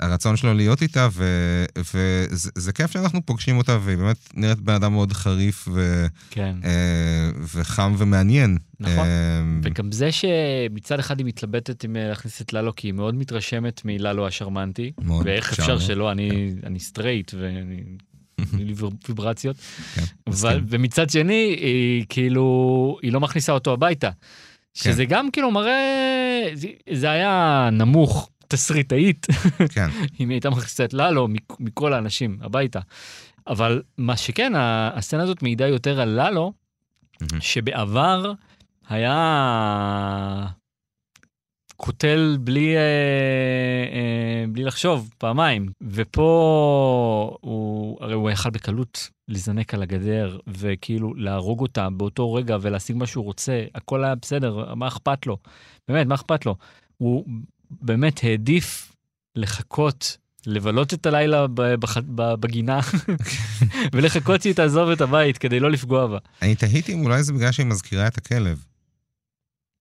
הרצון 0.02 0.36
שלו 0.36 0.54
להיות 0.54 0.82
איתה, 0.82 1.08
ו- 1.12 1.64
וזה 1.78 2.50
זה 2.54 2.72
כיף 2.72 2.90
שאנחנו 2.90 3.26
פוגשים 3.26 3.58
אותה, 3.58 3.78
והיא 3.82 3.96
באמת 3.96 4.16
נראית 4.34 4.60
בן 4.60 4.74
אדם 4.74 4.92
מאוד 4.92 5.12
חריף 5.12 5.68
ו- 5.72 6.06
כן. 6.30 6.56
אה, 6.64 7.30
וחם 7.54 7.94
ומעניין. 7.98 8.58
נכון. 8.80 8.98
אה, 8.98 9.42
וגם 9.62 9.92
זה 9.92 10.08
שמצד 10.12 10.98
אחד 10.98 11.18
היא 11.18 11.26
מתלבטת 11.26 11.84
אם 11.84 11.96
להכניס 11.96 12.42
את 12.42 12.52
ללו, 12.52 12.76
כי 12.76 12.88
היא 12.88 12.94
מאוד 12.94 13.14
מתרשמת 13.14 13.82
מללו 13.84 14.26
השרמנטי. 14.26 14.92
ואיך 15.24 15.52
אפשר. 15.52 15.78
שלא, 15.78 16.12
אני, 16.12 16.54
אני 16.66 16.80
סטרייט 16.80 17.34
ואני... 17.38 17.82
ויברציות. 19.08 19.56
כן, 19.94 20.02
אבל. 20.26 20.60
ומצד 20.68 21.10
שני, 21.10 21.56
היא 21.60 22.04
כאילו, 22.08 22.98
היא 23.02 23.12
לא 23.12 23.20
מכניסה 23.20 23.52
אותו 23.52 23.72
הביתה. 23.72 24.10
כן. 24.74 24.90
שזה 24.92 25.04
גם 25.04 25.30
כאילו 25.30 25.50
מראה, 25.50 26.48
זה 26.92 27.10
היה 27.10 27.68
נמוך, 27.72 28.30
התסריטאית, 28.52 29.26
כן. 29.74 29.88
אם 30.20 30.28
היא 30.28 30.34
הייתה 30.34 30.50
מכניסה 30.50 30.84
את 30.84 30.94
ללו 30.94 31.28
מכ- 31.28 31.60
מכל 31.60 31.92
האנשים 31.92 32.38
הביתה. 32.42 32.80
אבל 33.46 33.82
מה 33.98 34.16
שכן, 34.16 34.52
הסצנה 34.56 35.22
הזאת 35.22 35.42
מעידה 35.42 35.66
יותר 35.68 36.00
על 36.00 36.08
ללו. 36.08 36.52
שבעבר 37.40 38.32
היה 38.88 40.46
קוטל 41.76 42.36
בלי, 42.40 42.76
אה, 42.76 42.80
אה, 43.92 44.44
בלי 44.48 44.64
לחשוב 44.64 45.10
פעמיים, 45.18 45.66
ופה 45.82 47.36
הוא, 47.40 47.98
הרי 48.00 48.14
הוא 48.14 48.30
יכל 48.30 48.50
בקלות 48.50 49.10
להיזנק 49.28 49.74
על 49.74 49.82
הגדר 49.82 50.38
וכאילו 50.46 51.14
להרוג 51.14 51.60
אותה 51.60 51.90
באותו 51.90 52.34
רגע 52.34 52.56
ולהשיג 52.60 52.96
מה 52.96 53.06
שהוא 53.06 53.24
רוצה, 53.24 53.64
הכל 53.74 54.04
היה 54.04 54.14
בסדר, 54.14 54.74
מה 54.74 54.88
אכפת 54.88 55.26
לו? 55.26 55.36
באמת, 55.88 56.06
מה 56.06 56.14
אכפת 56.14 56.46
לו? 56.46 56.56
הוא 56.98 57.24
באמת 57.80 58.20
העדיף 58.24 58.92
לחכות, 59.36 60.16
לבלות 60.46 60.94
את 60.94 61.06
הלילה 61.06 61.46
בח- 61.46 61.96
בגינה 62.14 62.80
ולחכות 63.92 64.42
שהיא 64.42 64.54
תעזוב 64.54 64.88
את 64.90 65.00
הבית 65.00 65.38
כדי 65.38 65.60
לא 65.60 65.70
לפגוע 65.70 66.06
בה. 66.06 66.18
אני 66.42 66.54
תהיתי 66.54 66.92
אם 66.94 67.04
אולי 67.04 67.22
זה 67.22 67.32
בגלל 67.32 67.52
שהיא 67.52 67.66
מזכירה 67.66 68.06
את 68.06 68.18
הכלב. 68.18 68.64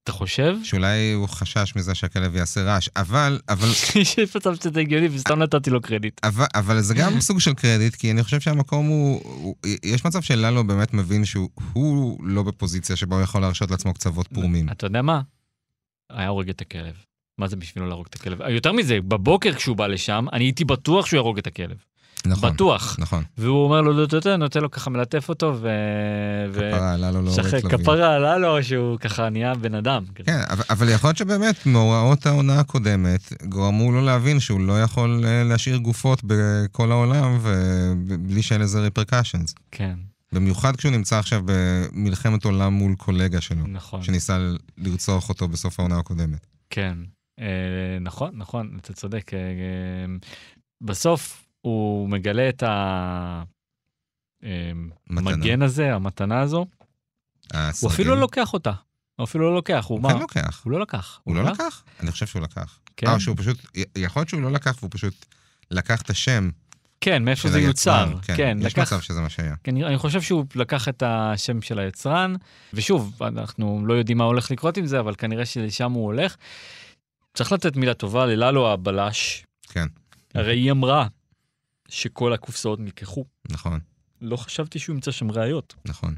אתה 0.04 0.12
חושב? 0.12 0.56
שאולי 0.64 1.12
הוא 1.12 1.28
חשש 1.30 1.74
מזה 1.76 1.96
שהכלב 1.96 2.36
יעשה 2.36 2.64
רעש, 2.64 2.90
אבל, 2.96 3.40
אבל, 3.50 3.68
יש 4.02 4.36
מצב 4.36 4.56
שזה 4.56 4.80
הגיוני 4.80 5.08
וסתם 5.12 5.40
נתתי 5.40 5.70
לו 5.70 5.82
קרדיט. 5.82 6.20
אבל, 6.26 6.46
אבל 6.56 6.82
זה 6.82 6.94
גם 6.94 7.22
סוג 7.22 7.40
של 7.40 7.54
קרדיט, 7.54 7.96
כי 7.96 8.12
אני 8.12 8.24
חושב 8.24 8.40
שהמקום 8.40 8.88
הוא, 8.88 9.22
הוא 9.24 9.56
יש 9.84 10.06
מצב 10.06 10.22
שללו 10.22 10.64
באמת 10.68 10.94
מבין 10.94 11.26
שהוא 11.26 11.50
הוא 11.74 12.24
לא 12.24 12.44
בפוזיציה 12.44 12.96
שבה 12.96 13.16
הוא 13.16 13.24
יכול 13.24 13.42
להרשות 13.42 13.72
לעצמו 13.72 13.94
קצוות 13.94 14.28
פרומים. 14.28 14.70
אתה 14.70 14.86
יודע 14.86 15.02
מה? 15.02 15.22
היה 16.10 16.28
הורג 16.28 16.50
את 16.50 16.62
הכלב. 16.62 16.94
מה 17.38 17.48
זה 17.48 17.56
בשבילו 17.56 17.88
להרוג 17.88 18.06
את 18.10 18.16
הכלב? 18.16 18.42
יותר 18.50 18.72
מזה, 18.72 19.00
בבוקר 19.08 19.54
כשהוא 19.54 19.76
בא 19.78 19.88
לשם, 19.88 20.26
אני 20.34 20.44
הייתי 20.44 20.66
בטוח 20.66 21.06
שהוא 21.06 21.18
יהרוג 21.18 21.38
את 21.38 21.48
הכלב. 21.48 21.78
נכון, 22.26 22.50
בטוח. 22.54 22.96
נכון. 23.00 23.24
והוא 23.38 23.64
אומר 23.64 23.82
לו, 23.82 24.04
"אתה 24.04 24.16
יודע, 24.18 24.38
נותן 24.38 24.60
לו 24.62 24.72
ככה 24.72 24.90
מלטף 24.90 25.30
אותו, 25.30 25.56
ו... 25.62 25.70
כפרה, 26.54 26.98
לא 26.98 27.08
הורג 27.08 27.30
שחק- 27.36 27.62
כלבים. 27.62 27.78
כפרה 27.80 28.16
עלה 28.16 28.38
לו 28.38 28.64
שהוא 28.64 28.98
ככה 29.00 29.30
נהיה 29.30 29.54
בן 29.56 29.76
אדם. 29.76 30.04
כן, 30.16 30.40
אבל, 30.70 30.90
יכול 30.90 31.08
להיות 31.08 31.18
שבאמת 31.18 31.66
מאורעות 31.66 32.26
העונה 32.26 32.60
הקודמת 32.60 33.34
גרמו 33.44 33.92
לו 33.92 34.02
להבין 34.02 34.40
שהוא 34.40 34.60
לא 34.62 34.82
יכול 34.82 35.22
אה, 35.26 35.44
להשאיר 35.44 35.78
גופות 35.78 36.22
בכל 36.26 36.92
העולם 36.92 37.38
ובלי 37.42 38.42
שאין 38.42 38.62
לזה 38.62 38.80
ריפרקשנס. 38.82 39.56
כן, 39.72 39.96
במיוחד 40.34 40.76
כשהוא 40.76 40.92
נמצא 40.92 41.20
עכשיו 41.20 41.42
במלחמת 41.46 42.46
עולם 42.46 42.74
מול 42.74 42.96
קולגה 42.96 43.42
שלו, 43.42 43.68
נכון. 43.68 44.04
שניסה 44.04 44.38
לרצוח 44.78 45.30
אותו 45.30 45.48
בסוף 45.48 45.80
העונה 45.80 45.98
הקודמת. 46.00 46.46
כן, 46.70 46.98
נכון, 48.02 48.32
נכון, 48.34 48.78
אתה 48.82 48.94
צודק. 48.94 49.34
אה, 49.34 49.40
אה, 49.40 50.06
בסוף 50.82 51.48
הוא 51.62 52.10
מגלה 52.10 52.50
את. 52.50 52.64
המגן 55.10 55.62
הזה, 55.62 55.96
המתנה 55.96 56.42
הזו, 56.42 56.66
הוא. 57.82 57.90
אפילו 57.90 58.16
לא 58.16 58.22
לוקח 58.22 58.54
אותה. 58.54 58.72
הוא 59.16 59.24
אפילו 59.24 59.50
לא 59.50 59.56
לוקח, 59.56 59.86
הוא 59.88 59.96
הוא 59.96 60.04
מה? 60.04 60.14
כן 60.14 60.20
לוקח. 60.20 60.62
הוא 60.64 60.72
לא 60.72 60.80
לקח. 60.80 61.20
הוא 61.24 61.36
לא 61.36 61.44
לקח? 61.44 61.84
אני 62.00 62.12
חושב 62.12 62.26
שהוא 62.26 62.42
לקח. 62.42 62.80
כן. 62.98 63.08
אה, 63.08 63.20
שהוא 63.20 63.38
פשוט, 63.38 63.58
יכול 63.96 64.20
להיות 64.20 64.30
שהוא 64.30 64.42
לא 64.42 64.52
לקח 64.52 64.78
והוא 64.80 64.90
פשוט 64.94 65.26
לקח 65.72 66.02
את 66.02 66.10
השם 66.10 66.50
כן, 67.02 67.24
מאיפה 67.24 67.50
זה 67.50 67.60
יוצר. 67.60 68.08
היצרן. 68.10 68.36
כן, 68.38 68.58
יש 68.62 68.74
לקח... 68.74 68.82
מצב 68.82 69.02
שזה 69.02 69.22
מה 69.22 69.30
שהיה. 69.30 69.56
כן, 69.64 69.84
אני 69.84 69.98
חושב 69.98 70.22
שהוא 70.22 70.46
לקח 70.56 70.88
את 70.88 71.04
השם 71.06 71.62
של 71.62 71.80
היצרן, 71.80 72.36
ושוב, 72.74 73.24
אנחנו 73.24 73.86
לא 73.86 73.94
יודעים 73.94 74.18
מה 74.18 74.24
הולך 74.24 74.52
לקרות 74.52 74.78
עם 74.78 74.86
זה, 74.86 75.00
אבל 75.00 75.16
כנראה 75.16 75.46
שלשם 75.46 75.92
הוא 75.92 76.06
הולך. 76.06 76.36
צריך 77.34 77.52
לתת 77.52 77.76
מילה 77.76 77.94
טובה 77.94 78.26
לללו 78.26 78.72
הבלש. 78.72 79.46
כן. 79.70 79.88
הרי 80.34 80.58
היא 80.60 80.72
אמרה 80.72 81.08
שכל 81.90 82.34
הקופסאות 82.34 82.80
נלקחו. 82.80 83.26
נכון, 83.52 83.80
לא 84.22 84.38
חשבתי 84.38 84.80
שהוא 84.80 84.94
ימצא 84.94 85.12
שם 85.12 85.32
ראיות. 85.32 85.76
נכון. 85.86 86.16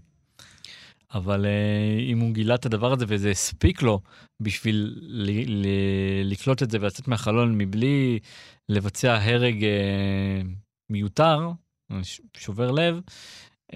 אבל 1.13 1.46
uh, 1.46 2.01
אם 2.12 2.20
הוא 2.20 2.34
גילה 2.34 2.55
את 2.55 2.65
הדבר 2.65 2.93
הזה 2.93 3.05
וזה 3.08 3.29
הספיק 3.29 3.82
לו 3.82 4.00
בשביל 4.39 4.93
ל- 5.01 5.51
ל- 5.51 6.32
לקלוט 6.32 6.63
את 6.63 6.72
זה 6.72 6.77
ולצאת 6.82 7.08
מהחלון 7.08 7.58
מבלי 7.58 8.20
לבצע 8.70 9.17
הרג 9.24 9.55
uh, 9.63 10.48
מיותר, 10.89 11.51
ש- 12.03 12.22
שובר 12.38 12.72
לב, 12.72 13.00
uh, 13.72 13.75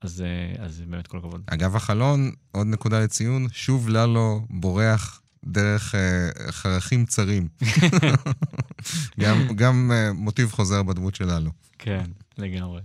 אז, 0.00 0.24
uh, 0.56 0.60
אז 0.60 0.80
באמת 0.80 1.06
כל 1.06 1.18
הכבוד. 1.18 1.42
אגב 1.46 1.76
החלון, 1.76 2.32
עוד 2.52 2.66
נקודה 2.66 3.00
לציון, 3.00 3.46
שוב 3.52 3.88
ללו 3.88 4.40
בורח 4.50 5.22
דרך 5.44 5.94
אה, 5.94 6.30
חרכים 6.52 7.04
צרים. 7.04 7.48
גם, 9.20 9.46
גם 9.54 9.90
אה, 9.94 10.12
מוטיב 10.12 10.50
חוזר 10.52 10.82
בדמות 10.82 11.14
של 11.14 11.24
ללו. 11.24 11.50
כן, 11.78 12.04
לגמרי. 12.38 12.80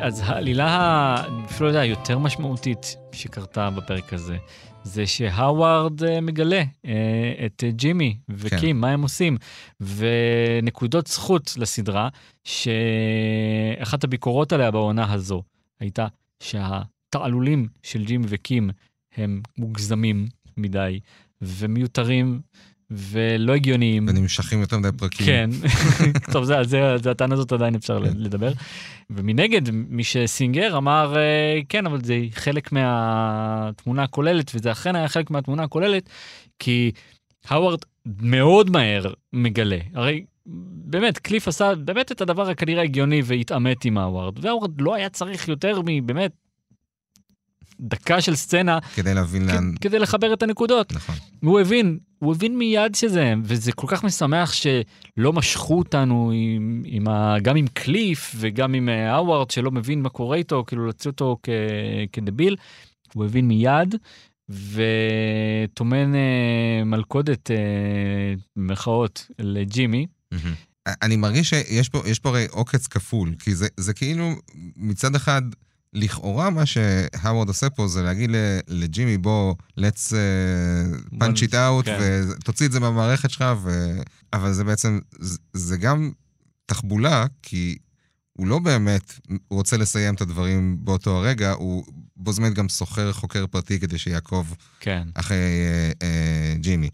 אז 0.00 0.22
העלילה, 0.24 1.14
אפילו 1.44 1.66
לא 1.66 1.70
יודע, 1.70 1.80
היותר 1.80 2.18
משמעותית 2.18 2.96
שקרתה 3.12 3.70
בפרק 3.70 4.12
הזה, 4.12 4.36
זה 4.82 5.06
שהאווארד 5.06 6.04
אה, 6.04 6.20
מגלה 6.20 6.62
אה, 6.86 7.46
את 7.46 7.64
ג'ימי 7.68 8.16
וקים, 8.28 8.76
כן. 8.76 8.76
מה 8.76 8.88
הם 8.90 9.02
עושים. 9.02 9.36
ונקודות 9.80 11.06
זכות 11.06 11.54
לסדרה, 11.56 12.08
שאחת 12.44 14.04
הביקורות 14.04 14.52
עליה 14.52 14.70
בעונה 14.70 15.12
הזו 15.12 15.42
הייתה 15.80 16.06
שהתעלולים 17.08 17.68
של 17.82 18.04
ג'ימי 18.04 18.26
וקים 18.28 18.70
הם 19.16 19.42
מוגזמים 19.58 20.26
מדי 20.56 21.00
ומיותרים 21.42 22.40
ולא 22.90 23.54
הגיוניים. 23.54 24.06
ונמשכים 24.08 24.60
יותר 24.60 24.78
מדי 24.78 24.88
פרקים. 24.98 25.26
כן, 25.26 25.50
טוב, 26.32 26.44
זה, 26.44 26.54
זה, 26.64 26.98
זה 27.02 27.10
הטענה 27.10 27.34
הזאת 27.34 27.52
עדיין 27.52 27.74
אפשר 27.74 27.98
לדבר. 27.98 28.52
ומנגד, 29.10 29.70
מי 29.70 30.04
שסינגר 30.04 30.76
אמר, 30.76 31.16
אה, 31.16 31.60
כן, 31.68 31.86
אבל 31.86 32.04
זה 32.04 32.20
חלק 32.30 32.72
מהתמונה 32.72 34.02
הכוללת, 34.02 34.50
וזה 34.54 34.72
אכן 34.72 34.96
היה 34.96 35.08
חלק 35.08 35.30
מהתמונה 35.30 35.62
הכוללת, 35.62 36.08
כי 36.58 36.90
האווארד 37.48 37.78
מאוד 38.06 38.70
מהר 38.70 39.12
מגלה. 39.32 39.78
הרי 39.94 40.24
באמת, 40.84 41.18
קליף 41.18 41.48
עשה 41.48 41.74
באמת 41.74 42.12
את 42.12 42.20
הדבר 42.20 42.48
הכנראה 42.50 42.82
הגיוני 42.82 43.22
והתעמת 43.24 43.84
עם 43.84 43.98
האווארד, 43.98 44.44
והאווארד 44.44 44.80
לא 44.80 44.94
היה 44.94 45.08
צריך 45.08 45.48
יותר 45.48 45.80
מבאמת 45.84 46.32
דקה 47.80 48.20
של 48.20 48.34
סצנה 48.36 48.78
כדי 48.94 49.14
להבין 49.14 49.46
לאן... 49.46 49.74
כ- 49.76 49.78
כדי 49.80 49.98
לחבר 49.98 50.32
את 50.32 50.42
הנקודות. 50.42 50.92
נכון. 50.92 51.14
הוא 51.40 51.60
הבין, 51.60 51.98
הוא 52.18 52.34
הבין 52.34 52.58
מיד 52.58 52.94
שזה 52.94 53.24
הם, 53.24 53.42
וזה 53.44 53.72
כל 53.72 53.86
כך 53.90 54.04
משמח 54.04 54.52
שלא 54.52 55.32
משכו 55.32 55.78
אותנו 55.78 56.32
עם, 56.34 56.82
עם 56.86 57.08
ה, 57.08 57.36
גם 57.42 57.56
עם 57.56 57.66
קליף 57.72 58.34
וגם 58.36 58.74
עם 58.74 58.88
אה, 58.88 59.14
האווארד 59.14 59.50
שלא 59.50 59.70
מבין 59.70 60.02
מה 60.02 60.08
קורה 60.08 60.36
איתו, 60.36 60.64
כאילו 60.66 60.84
להוציא 60.84 61.10
אותו 61.10 61.36
כ, 61.42 61.48
כדביל. 62.12 62.56
הוא 63.14 63.24
הבין 63.24 63.48
מיד, 63.48 63.94
וטומן 64.48 66.14
אה, 66.14 66.84
מלכודת, 66.84 67.50
אה, 67.50 67.56
במרכאות, 68.56 69.26
לג'ימי. 69.38 70.06
מהמם. 70.32 70.54
אני 71.02 71.16
מרגיש 71.16 71.48
שיש 71.50 71.88
פה, 71.88 72.02
פה 72.22 72.28
הרי 72.28 72.46
עוקץ 72.50 72.86
כפול, 72.86 73.34
כי 73.38 73.54
זה, 73.54 73.68
זה 73.76 73.94
כאילו 73.94 74.30
מצד 74.76 75.14
אחד, 75.14 75.42
לכאורה 75.92 76.50
מה 76.50 76.66
שהאוורד 76.66 77.48
עושה 77.48 77.70
פה 77.70 77.88
זה 77.88 78.02
להגיד 78.02 78.30
לג'ימי 78.68 79.18
בוא, 79.18 79.54
let's 79.80 80.10
uh, 80.10 81.14
punch 81.14 81.48
it 81.48 81.52
out, 81.52 81.84
כן. 81.84 81.98
ותוציא 82.30 82.66
את 82.66 82.72
זה 82.72 82.80
מהמערכת 82.80 83.30
שלך, 83.30 83.44
ו... 83.62 83.98
אבל 84.32 84.52
זה 84.52 84.64
בעצם, 84.64 84.98
זה, 85.52 85.76
גם 85.76 86.10
תחבולה, 86.66 87.26
כי 87.42 87.76
הוא 88.32 88.46
לא 88.46 88.58
באמת 88.58 89.20
רוצה 89.50 89.76
לסיים 89.76 90.14
את 90.14 90.20
הדברים 90.20 90.76
באותו 90.80 91.16
הרגע, 91.16 91.52
הוא 91.52 91.84
בו 92.16 92.32
זמנית 92.32 92.54
גם 92.54 92.68
שוכר 92.68 93.12
חוקר 93.12 93.46
פרטי 93.46 93.80
כדי 93.80 93.98
שיעקוב 93.98 94.56
כן. 94.80 95.08
אחרי 95.14 95.36
אה, 95.36 95.92
אה, 96.02 96.54
ג'ימי. 96.56 96.88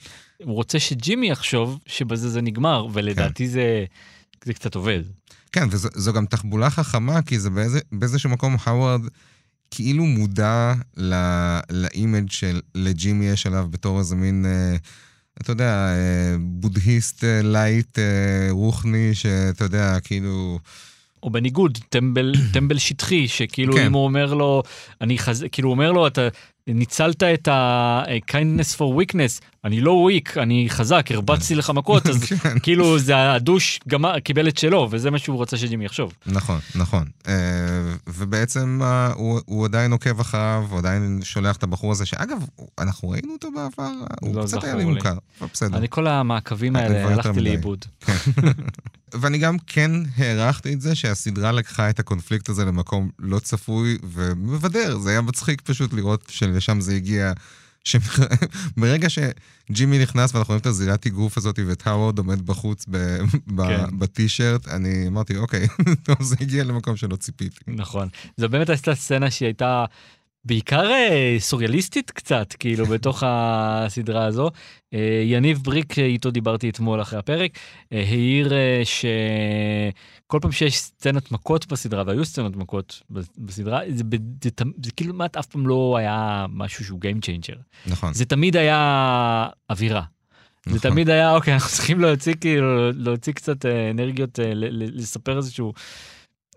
הוא 0.45 0.55
רוצה 0.55 0.79
שג'ימי 0.79 1.31
יחשוב 1.31 1.79
שבזה 1.87 2.31
זה 2.31 2.43
נגמר, 2.43 2.87
ולדעתי 2.93 3.49
זה, 3.49 3.85
זה 4.45 4.55
קצת 4.55 4.75
עובד. 4.75 5.03
כן, 5.54 5.68
וזו 5.70 6.12
גם 6.12 6.26
תחבולה 6.26 6.70
חכמה, 6.70 7.23
כי 7.23 7.38
זה 7.38 7.50
באיזה, 7.50 7.80
באיזשהו 7.92 8.30
מקום 8.30 8.56
האוורד 8.64 9.00
כאילו 9.70 10.04
מודע 10.04 10.75
לא- 10.96 11.16
ל 11.71 11.81
image 11.81 12.31
של 12.30 12.61
לג'ימי 12.75 13.26
יש 13.26 13.46
עליו 13.46 13.66
בתור 13.70 13.99
איזה 13.99 14.16
מין, 14.16 14.46
אה, 14.46 14.76
אתה 15.40 15.52
יודע, 15.52 15.73
אה, 15.73 16.37
בודהיסט 16.40 17.25
אה, 17.25 17.40
lite 17.43 17.99
אה, 17.99 18.46
רוחני, 18.50 19.14
שאתה 19.14 19.64
יודע, 19.64 20.00
כאילו... 20.00 20.58
או 21.23 21.30
בניגוד, 21.30 21.78
טמבל, 21.88 22.34
טמבל 22.52 22.78
שטחי, 22.78 23.28
שכאילו 23.28 23.75
כן. 23.75 23.87
אם 23.87 23.92
הוא 23.92 24.04
אומר 24.04 24.34
לו, 24.34 24.62
אני 25.00 25.18
חז... 25.18 25.44
כאילו 25.52 25.68
הוא 25.68 25.75
אומר 25.75 25.92
לו, 25.92 26.06
אתה 26.06 26.28
ניצלת 26.68 27.23
את 27.23 27.49
ה-kindness 27.49 28.76
for 28.78 29.00
weakness, 29.00 29.42
אני 29.64 29.80
לא 29.80 30.09
weak, 30.09 30.40
אני 30.40 30.66
חזק, 30.68 31.06
הרבצתי 31.11 31.54
לך 31.54 31.71
מכות, 31.71 32.06
אז 32.06 32.25
כן. 32.42 32.59
כאילו 32.59 32.99
זה 32.99 33.33
הדוש 33.33 33.80
גמר, 33.88 34.21
קיבל 34.21 34.49
את 34.49 34.59
שלו, 34.59 34.88
וזה 34.90 35.11
מה 35.11 35.18
שהוא 35.18 35.37
רוצה 35.37 35.56
שג'ימי 35.56 35.85
יחשוב. 35.85 36.12
נכון, 36.26 36.59
נכון. 36.75 37.04
אה, 37.28 37.35
ובעצם 38.06 38.80
uh, 38.83 39.14
הוא, 39.14 39.40
הוא 39.47 39.64
עדיין 39.64 39.92
עוקב 39.92 40.21
אחריו, 40.21 40.64
הוא 40.71 40.78
עדיין 40.78 41.21
שולח 41.23 41.56
את 41.56 41.62
הבחור 41.62 41.92
הזה, 41.92 42.06
שאגב, 42.06 42.38
אנחנו 42.78 43.09
ראינו 43.09 43.33
אותו 43.33 43.49
בעבר, 43.50 43.92
הוא 44.21 44.37
לא 44.37 44.42
קצת 44.42 44.64
היה 44.64 44.75
לי. 44.75 44.85
מוכר, 44.85 45.14
אבל 45.40 45.49
בסדר. 45.52 45.76
אני 45.76 45.87
כל 45.90 46.06
המעקבים 46.06 46.76
האלה 46.76 47.04
הלכתי. 47.04 47.40
לאיבוד. 47.40 47.85
ואני 49.14 49.38
גם 49.38 49.56
כן 49.66 49.90
הערכתי 50.16 50.73
את 50.75 50.80
זה 50.80 50.94
שהסדרה 50.94 51.52
לקחה 51.52 51.90
את 51.90 51.99
הקונפליקט 52.00 52.49
הזה 52.49 52.64
למקום 52.64 53.11
לא 53.18 53.38
צפוי 53.38 53.99
ומבדר. 54.12 54.99
זה 54.99 55.11
היה 55.11 55.21
מצחיק 55.21 55.61
פשוט 55.61 55.92
לראות 55.92 56.30
שלשם 56.54 56.80
זה 56.80 56.94
הגיע. 56.94 57.32
שברגע 57.84 59.08
שג'ימי 59.70 59.99
נכנס 59.99 60.34
ואנחנו 60.34 60.52
רואים 60.52 60.61
את 60.61 60.66
הזירת 60.66 61.06
אגרוף 61.06 61.37
הזאת 61.37 61.58
ואת 61.66 61.87
האוורד 61.87 62.18
עומד 62.18 62.46
בחוץ 62.46 62.84
ב- 62.90 63.18
כן. 63.56 63.99
בטי-שירט, 63.99 64.68
אני 64.68 65.08
אמרתי, 65.08 65.37
אוקיי, 65.37 65.66
טוב, 66.06 66.23
זה 66.23 66.37
הגיע 66.40 66.64
למקום 66.64 66.96
שלא 66.96 67.16
ציפיתי. 67.16 67.61
נכון. 67.66 68.08
זו 68.37 68.49
באמת 68.49 68.68
הייתה 68.68 68.94
סצנה 68.94 69.30
שהיא 69.30 69.46
הייתה 69.46 69.84
בעיקר 70.45 70.91
אה, 70.91 71.37
סוריאליסטית 71.39 72.11
קצת, 72.11 72.53
כאילו, 72.59 72.87
בתוך 72.87 73.23
הסדרה 73.27 74.25
הזו. 74.25 74.51
אה, 74.95 75.23
יניב 75.27 75.59
בריק, 75.63 75.99
איתו 75.99 76.31
דיברתי 76.31 76.69
אתמול 76.71 77.03
אחרי 77.03 77.19
הפרק, 77.19 77.51
אה, 77.93 77.99
העיר 78.09 78.53
אה, 78.53 78.83
שכל 78.85 80.39
פעם 80.43 80.53
שיש 80.53 80.79
סצנות 80.79 81.33
מכות 81.33 81.67
בסדרה, 81.67 82.03
והיו 82.07 82.25
סצנות 82.25 82.57
מכות 82.57 83.03
בסדרה, 83.39 83.81
זה, 83.89 84.05
ב- 84.05 84.17
זה, 84.45 84.51
תמ- 84.51 84.73
זה 84.85 84.91
כאילו 84.97 85.13
כמעט 85.13 85.37
אף 85.37 85.47
פעם 85.47 85.67
לא 85.67 85.97
היה 85.99 86.47
משהו 86.53 86.85
שהוא 86.85 87.01
Game 87.01 87.19
Changer. 87.25 87.59
נכון. 87.87 88.15
זה 88.15 88.25
תמיד 88.25 88.57
היה 88.57 89.47
אווירה. 89.71 90.03
זה 90.67 90.77
נכון. 90.77 90.91
תמיד 90.91 91.11
היה, 91.11 91.35
אוקיי, 91.35 91.55
אנחנו 91.55 91.69
צריכים 91.71 92.01
להוציא 92.01 92.35
כאילו, 92.41 92.93
להוציא 92.93 93.33
קצת 93.33 93.67
אה, 93.67 93.91
אנרגיות, 93.91 94.41
אה, 94.41 94.53
לספר 94.55 95.37
איזשהו 95.37 95.73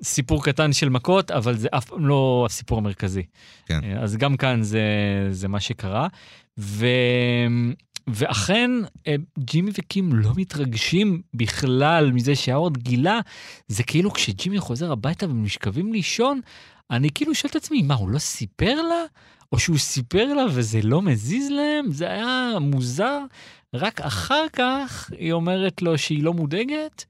סיפור 0.04 0.44
קטן 0.44 0.74
של 0.74 0.90
מכות, 0.90 1.32
אבל 1.32 1.58
זה 1.58 1.68
אף 1.72 1.86
פעם 1.86 2.06
לא 2.06 2.44
הסיפור 2.50 2.78
המרכזי. 2.78 3.24
כן. 3.66 3.80
אה, 3.84 4.00
אז 4.00 4.18
גם 4.18 4.38
כאן 4.38 4.64
זה, 4.64 4.82
זה 5.32 5.48
מה 5.48 5.60
שקרה. 5.60 6.08
ו... 6.58 6.88
ואכן, 8.08 8.72
אה, 9.08 9.16
ג'ימי 9.40 9.72
וקים 9.74 10.14
לא 10.14 10.32
מתרגשים 10.36 11.22
בכלל 11.34 12.12
מזה 12.12 12.36
שהאורד 12.36 12.78
גילה, 12.78 13.20
זה 13.68 13.84
כאילו 13.84 14.14
כשג'ימי 14.14 14.60
חוזר 14.60 14.92
הביתה 14.92 15.28
והם 15.28 15.44
נשכבים 15.44 15.94
לישון, 15.94 16.42
אני 16.92 17.10
כאילו 17.10 17.36
שואל 17.36 17.52
את 17.52 17.56
עצמי, 17.56 17.82
מה, 17.82 17.94
הוא 17.94 18.10
לא 18.10 18.20
סיפר 18.20 18.82
לה? 18.82 19.04
או 19.52 19.60
שהוא 19.60 19.78
סיפר 19.78 20.34
לה 20.34 20.44
וזה 20.52 20.80
לא 20.84 21.02
מזיז 21.02 21.50
להם? 21.50 21.92
זה 21.92 22.10
היה 22.10 22.52
מוזר. 22.62 23.20
רק 23.74 24.02
אחר 24.02 24.46
כך 24.54 25.12
היא 25.18 25.32
אומרת 25.32 25.82
לו 25.82 25.98
שהיא 25.98 26.24
לא 26.24 26.34
מודאגת. 26.34 27.06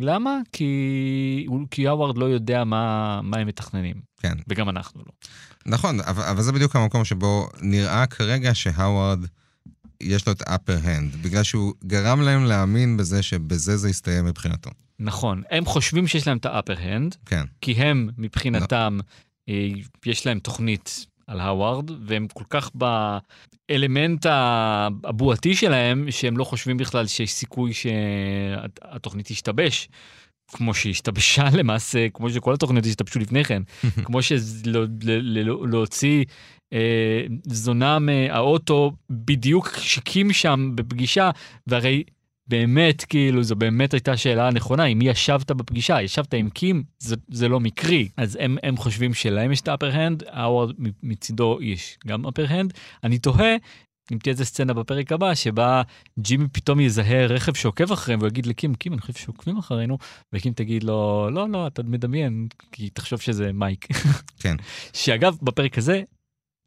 למה? 0.00 0.38
כי, 0.52 1.46
כי 1.70 1.88
האווארד 1.88 2.18
לא 2.18 2.24
יודע 2.24 2.64
מה, 2.64 3.20
מה 3.22 3.36
הם 3.36 3.46
מתכננים, 3.46 3.96
כן. 4.20 4.34
וגם 4.48 4.68
אנחנו 4.68 5.02
לא. 5.06 5.12
נכון, 5.66 6.00
אבל, 6.00 6.24
אבל 6.24 6.42
זה 6.42 6.52
בדיוק 6.52 6.76
המקום 6.76 7.04
שבו 7.04 7.48
נראה 7.60 8.06
כרגע 8.06 8.54
שהאווארד, 8.54 9.18
יש 10.00 10.26
לו 10.26 10.32
את 10.32 10.42
upper 10.42 10.84
hand, 10.84 11.16
בגלל 11.22 11.42
שהוא 11.42 11.74
גרם 11.84 12.20
להם 12.20 12.44
להאמין 12.44 12.96
בזה 12.96 13.22
שבזה 13.22 13.76
זה 13.76 13.90
יסתיים 13.90 14.24
מבחינתו. 14.24 14.70
נכון, 14.98 15.42
הם 15.50 15.64
חושבים 15.64 16.06
שיש 16.06 16.26
להם 16.26 16.36
את 16.36 16.46
ה-upper 16.46 16.78
hand, 16.78 17.16
כן, 17.26 17.44
כי 17.60 17.72
הם 17.72 18.08
מבחינתם, 18.18 18.98
אה, 19.48 19.68
יש 20.06 20.26
להם 20.26 20.38
תוכנית 20.38 21.06
על 21.26 21.40
האווארד, 21.40 21.90
והם 22.06 22.26
כל 22.34 22.44
כך 22.50 22.70
באלמנט 23.68 24.26
הבועתי 25.04 25.54
שלהם, 25.54 26.10
שהם 26.10 26.36
לא 26.36 26.44
חושבים 26.44 26.76
בכלל 26.76 27.06
שיש 27.06 27.32
סיכוי 27.32 27.72
שהתוכנית 27.72 29.26
תשתבש. 29.26 29.88
כמו 30.52 30.74
שהשתבשה 30.74 31.44
למעשה, 31.58 32.06
כמו 32.14 32.30
שכל 32.30 32.54
התוכניות 32.54 32.86
השתבשו 32.86 33.18
לפני 33.18 33.44
כן, 33.44 33.62
כמו 34.04 34.18
שלהוציא 34.22 36.24
אה, 36.72 37.26
זונה 37.44 37.98
מהאוטו 37.98 38.92
בדיוק 39.10 39.68
כשקים 39.68 40.32
שם 40.32 40.72
בפגישה, 40.74 41.30
והרי 41.66 42.02
באמת, 42.48 43.04
כאילו, 43.04 43.42
זו 43.42 43.56
באמת 43.56 43.94
הייתה 43.94 44.12
השאלה 44.12 44.48
הנכונה, 44.48 44.84
עם 44.84 44.98
מי 44.98 45.08
ישבת 45.08 45.50
בפגישה? 45.50 46.02
ישבת 46.02 46.34
עם 46.34 46.50
קים? 46.50 46.84
זה, 46.98 47.16
זה 47.28 47.48
לא 47.48 47.60
מקרי. 47.60 48.08
אז 48.16 48.38
הם, 48.40 48.56
הם 48.62 48.76
חושבים 48.76 49.14
שלהם 49.14 49.52
יש 49.52 49.60
את 49.60 49.68
ה-upper 49.68 49.94
hand, 49.94 50.24
האוורד 50.30 50.74
מצידו 51.02 51.58
יש 51.62 51.98
גם 52.06 52.26
upper 52.26 52.50
hand. 52.50 52.78
אני 53.04 53.18
תוהה 53.18 53.56
אם 54.12 54.18
תהיה 54.18 54.32
איזה 54.32 54.44
סצנה 54.44 54.74
בפרק 54.74 55.12
הבא, 55.12 55.34
שבה 55.34 55.82
ג'ימי 56.18 56.48
פתאום 56.48 56.80
יזהה 56.80 57.26
רכב 57.26 57.54
שעוקב 57.54 57.92
אחריהם, 57.92 58.22
ויגיד 58.22 58.46
לקים, 58.46 58.74
קים, 58.74 58.92
אני 58.92 59.00
חושב 59.00 59.12
שעוקבים 59.12 59.58
אחרינו, 59.58 59.98
וקים 60.32 60.52
תגיד 60.52 60.82
לו, 60.84 61.28
לא, 61.30 61.48
לא, 61.48 61.66
אתה 61.66 61.82
מדמיין, 61.82 62.48
כי 62.72 62.90
תחשוב 62.90 63.20
שזה 63.20 63.52
מייק. 63.52 63.86
כן. 64.40 64.56
שאגב, 65.02 65.36
בפרק 65.42 65.78
הזה 65.78 66.02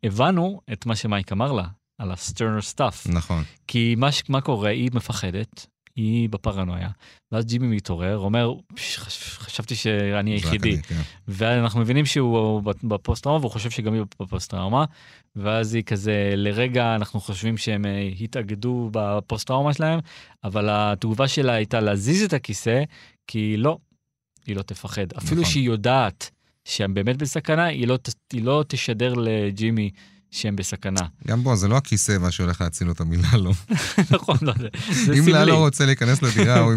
הבנו 0.05 0.61
את 0.73 0.85
מה 0.85 0.95
שמייק 0.95 1.31
אמר 1.31 1.51
לה, 1.51 1.63
על 1.99 2.11
ה 2.11 2.17
sterner 2.17 2.61
stuff. 2.61 3.07
נכון. 3.07 3.43
כי 3.67 3.95
מה, 3.97 4.09
מה 4.29 4.41
קורה, 4.41 4.69
היא 4.69 4.89
מפחדת, 4.93 5.67
היא 5.99 6.29
בפרנויה, 6.29 6.89
ואז 7.31 7.45
ג'ימי 7.45 7.75
מתעורר, 7.75 8.17
אומר, 8.17 8.53
"פש, 8.75 8.97
חש- 8.97 9.37
חשבתי 9.39 9.75
שאני 9.75 10.31
היחידי. 10.31 10.73
אני, 10.73 10.81
כן. 10.81 11.01
ואנחנו 11.27 11.79
מבינים 11.79 12.05
שהוא 12.05 12.61
בפוסט 12.83 13.23
טראומה, 13.23 13.39
והוא 13.39 13.51
חושב 13.51 13.69
שגם 13.69 13.93
היא 13.93 14.03
בפוסט 14.19 14.51
טראומה, 14.51 14.85
ואז 15.35 15.73
היא 15.73 15.83
כזה, 15.83 16.33
לרגע 16.35 16.95
אנחנו 16.95 17.19
חושבים 17.19 17.57
שהם 17.57 17.85
אה, 17.85 18.09
התאגדו 18.21 18.89
בפוסט 18.93 19.47
טראומה 19.47 19.73
שלהם, 19.73 19.99
אבל 20.43 20.67
התגובה 20.69 21.27
שלה 21.27 21.53
הייתה 21.53 21.79
להזיז 21.79 22.23
את 22.23 22.33
הכיסא, 22.33 22.83
כי 23.27 23.57
לא, 23.57 23.77
היא 24.47 24.55
לא 24.55 24.61
תפחד. 24.61 25.13
אפילו 25.17 25.41
נכון. 25.41 25.51
שהיא 25.53 25.65
יודעת 25.65 26.29
שהם 26.65 26.93
באמת 26.93 27.17
בסכנה, 27.17 27.65
היא 27.65 27.87
לא, 27.87 27.97
היא 28.33 28.43
לא 28.43 28.63
תשדר 28.67 29.13
לג'ימי 29.13 29.89
שהם 30.31 30.55
בסכנה. 30.55 31.01
גם 31.27 31.43
בוא, 31.43 31.55
זה 31.55 31.67
לא 31.67 31.77
הכיסא 31.77 32.17
מה 32.17 32.31
שהולך 32.31 32.61
להציל 32.61 32.89
אותה 32.89 33.03
מלאלו. 33.03 33.51
נכון, 34.11 34.37
לא, 34.41 34.53
זה, 34.57 34.67
זה 35.05 35.13
אם 35.13 35.17
סמלי. 35.17 35.31
לאלו 35.31 35.59
רוצה 35.59 35.85
להיכנס 35.85 36.21
לדירה, 36.21 36.59
הוא 36.59 36.73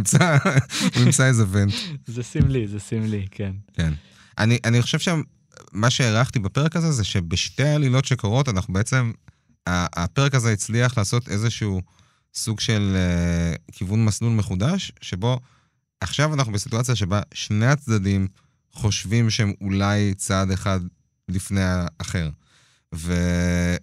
ימצא 0.96 1.26
איזה 1.26 1.44
ונט. 1.50 1.72
זה 2.06 2.22
סמלי, 2.22 2.68
זה 2.68 2.80
סמלי, 2.80 3.26
כן. 3.30 3.52
כן. 3.72 3.92
אני, 4.38 4.82
חושב 4.82 4.98
שמה 4.98 5.90
שהערכתי 5.90 6.38
בפרק 6.38 6.76
הזה 6.76 6.92
זה 6.92 7.04
שבשתי 7.04 7.62
העלילות 7.62 8.04
שקורות, 8.04 8.48
אנחנו 8.48 8.74
בעצם, 8.74 9.12
הפרק 9.66 10.34
הזה 10.34 10.52
הצליח 10.52 10.98
לעשות 10.98 11.28
איזשהו 11.28 11.80
סוג 12.34 12.60
של 12.60 12.96
uh, 12.96 13.72
כיוון 13.72 14.04
מסלול 14.04 14.32
מחודש, 14.32 14.92
שבו 15.00 15.40
עכשיו 16.00 16.34
אנחנו 16.34 16.52
בסיטואציה 16.52 16.96
שבה 16.96 17.20
שני 17.34 17.66
הצדדים 17.66 18.28
חושבים 18.72 19.30
שהם 19.30 19.52
אולי 19.60 20.14
צעד 20.14 20.50
אחד 20.50 20.80
לפני 21.28 21.60
האחר. 21.62 22.30
ו... 22.94 23.12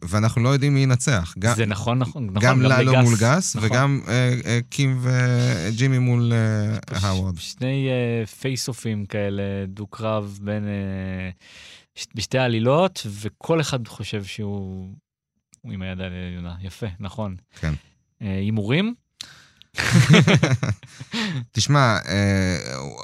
ואנחנו 0.04 0.44
לא 0.44 0.50
יודעים 0.50 0.74
מי 0.74 0.80
ינצח. 0.80 1.34
גם, 1.40 1.56
זה 1.56 1.66
נכון, 1.66 2.00
נכון, 2.00 2.26
נכון. 2.26 2.42
גם 2.50 2.62
ללו 2.62 2.92
לגס. 2.92 3.04
מול 3.04 3.14
גס, 3.22 3.56
נכון. 3.56 3.70
וגם 3.72 4.02
אה, 4.08 4.34
אה, 4.46 4.60
קים 4.70 5.00
וג'ימי 5.02 5.98
מול 5.98 6.34
אה, 6.34 7.00
ש- 7.00 7.04
האוורד. 7.04 7.38
שני 7.38 7.88
פייס-אופים 8.40 9.06
כאלה, 9.06 9.44
דו-קרב 9.68 10.40
בין... 10.42 10.64
אה, 10.68 11.30
ש- 11.96 12.08
בשתי 12.16 12.38
העלילות, 12.38 13.08
וכל 13.22 13.62
אחד 13.62 13.88
חושב 13.88 14.24
שהוא 14.24 14.88
הוא 15.62 15.74
עם 15.74 15.82
היד 15.82 16.00
העליונה. 16.02 16.56
יפה, 16.62 16.88
נכון. 17.00 17.36
כן. 17.60 17.74
אה, 18.22 18.38
הימורים? 18.38 18.94
תשמע, 21.52 21.98
אה, 22.08 22.58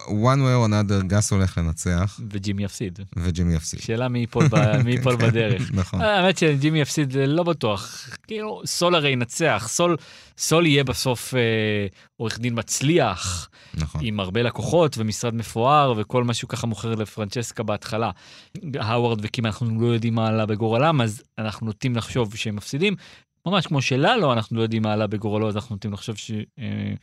one 0.07 0.39
way 0.39 0.65
or 0.65 0.69
another, 0.69 1.07
גס 1.07 1.31
הולך 1.31 1.57
לנצח, 1.57 2.19
וג'ימי 2.31 2.63
יפסיד. 2.63 2.99
וג'ימי 3.15 3.55
יפסיד. 3.55 3.79
שאלה 3.79 4.07
מי 4.07 4.19
ייפול 4.19 4.43
ייפול 4.87 5.17
כן, 5.17 5.27
בדרך. 5.27 5.71
נכון. 5.73 6.01
האמת 6.01 6.37
שג'ימי 6.37 6.81
יפסיד 6.81 7.11
זה 7.11 7.27
לא 7.27 7.43
בטוח. 7.43 8.09
כאילו, 8.27 8.61
סול 8.65 8.95
הרי 8.95 9.09
ינצח. 9.09 9.65
סול, 9.69 9.97
סול 10.37 10.65
יהיה 10.65 10.83
בסוף 10.83 11.33
אה, 11.35 11.39
עורך 12.17 12.39
דין 12.39 12.59
מצליח, 12.59 13.49
נכון. 13.73 14.01
עם 14.03 14.19
הרבה 14.19 14.41
לקוחות 14.41 14.97
ומשרד 14.97 15.35
מפואר 15.35 15.93
וכל 15.97 16.23
מה 16.23 16.33
שהוא 16.33 16.49
ככה 16.49 16.67
מוכר 16.67 16.95
לפרנצ'סקה 16.95 17.63
בהתחלה. 17.63 18.11
האוורד 18.75 19.19
וקים 19.21 19.45
אנחנו 19.45 19.81
לא 19.81 19.87
יודעים 19.87 20.15
מה 20.15 20.27
עלה 20.27 20.45
בגורלם, 20.45 21.01
אז 21.01 21.23
אנחנו 21.37 21.65
נוטים 21.65 21.95
לחשוב 21.95 22.35
שהם 22.35 22.55
מפסידים. 22.55 22.95
ממש 23.45 23.67
כמו 23.67 23.81
שלנו, 23.81 24.33
אנחנו 24.33 24.57
לא 24.57 24.61
יודעים 24.61 24.83
מה 24.83 24.93
עלה 24.93 25.07
בגורלו, 25.07 25.47
אז 25.47 25.55
אנחנו 25.55 25.75
נוטים 25.75 25.93
לחשוב 25.93 26.15
ש, 26.15 26.31
אה, 26.59 26.93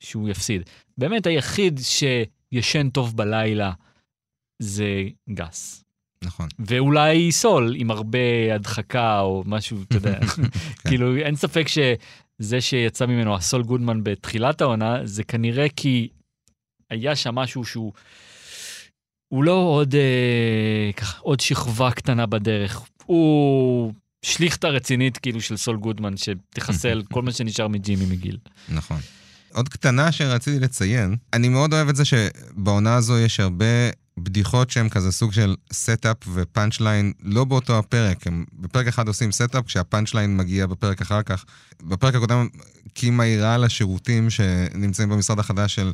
שהוא 0.00 0.28
יפסיד. 0.28 0.62
באמת 0.98 1.26
היחיד 1.26 1.80
שישן 1.82 2.90
טוב 2.90 3.16
בלילה 3.16 3.72
זה 4.58 5.04
גס. 5.30 5.84
נכון. 6.24 6.48
ואולי 6.58 7.32
סול 7.32 7.74
עם 7.76 7.90
הרבה 7.90 8.54
הדחקה 8.54 9.20
או 9.20 9.42
משהו, 9.46 9.82
אתה 9.82 9.96
יודע. 9.96 10.20
כן. 10.26 10.42
כאילו, 10.88 11.16
אין 11.16 11.36
ספק 11.36 11.66
שזה 11.68 12.60
שיצא 12.60 13.06
ממנו 13.06 13.34
הסול 13.34 13.62
גודמן 13.62 14.04
בתחילת 14.04 14.60
העונה, 14.60 15.00
זה 15.04 15.24
כנראה 15.24 15.66
כי 15.76 16.08
היה 16.90 17.16
שם 17.16 17.34
משהו 17.34 17.64
שהוא... 17.64 17.92
הוא 19.28 19.44
לא 19.44 19.52
עוד, 19.52 19.94
אה, 19.94 20.90
ככה, 20.96 21.20
עוד 21.20 21.40
שכבה 21.40 21.90
קטנה 21.90 22.26
בדרך. 22.26 22.82
הוא 23.06 23.92
שליכטה 24.22 24.68
רצינית 24.68 25.18
כאילו 25.18 25.40
של 25.40 25.56
סול 25.56 25.76
גודמן, 25.76 26.14
שתחסל 26.16 27.02
כל 27.12 27.22
מה 27.22 27.32
שנשאר 27.32 27.68
מג'ימי 27.68 28.06
מגיל. 28.06 28.38
נכון. 28.68 29.00
עוד 29.52 29.68
קטנה 29.68 30.12
שרציתי 30.12 30.60
לציין, 30.60 31.16
אני 31.32 31.48
מאוד 31.48 31.72
אוהב 31.72 31.88
את 31.88 31.96
זה 31.96 32.04
שבעונה 32.04 32.94
הזו 32.94 33.18
יש 33.18 33.40
הרבה 33.40 33.66
בדיחות 34.18 34.70
שהן 34.70 34.88
כזה 34.88 35.12
סוג 35.12 35.32
של 35.32 35.54
setup 35.72 36.16
ו 36.34 36.80
punchline, 36.80 37.12
לא 37.22 37.44
באותו 37.44 37.78
הפרק, 37.78 38.26
הם 38.26 38.44
בפרק 38.52 38.86
אחד 38.86 39.08
עושים 39.08 39.32
setup, 39.32 39.66
כשה 39.66 40.14
punchline 40.14 40.36
מגיע 40.36 40.66
בפרק 40.66 41.00
אחר 41.00 41.22
כך. 41.22 41.44
בפרק 41.82 42.14
הקודם 42.14 42.48
קים 42.94 43.16
מעירה 43.16 43.54
על 43.54 43.64
השירותים 43.64 44.30
שנמצאים 44.30 45.08
במשרד 45.08 45.38
החדש 45.38 45.74
של 45.74 45.92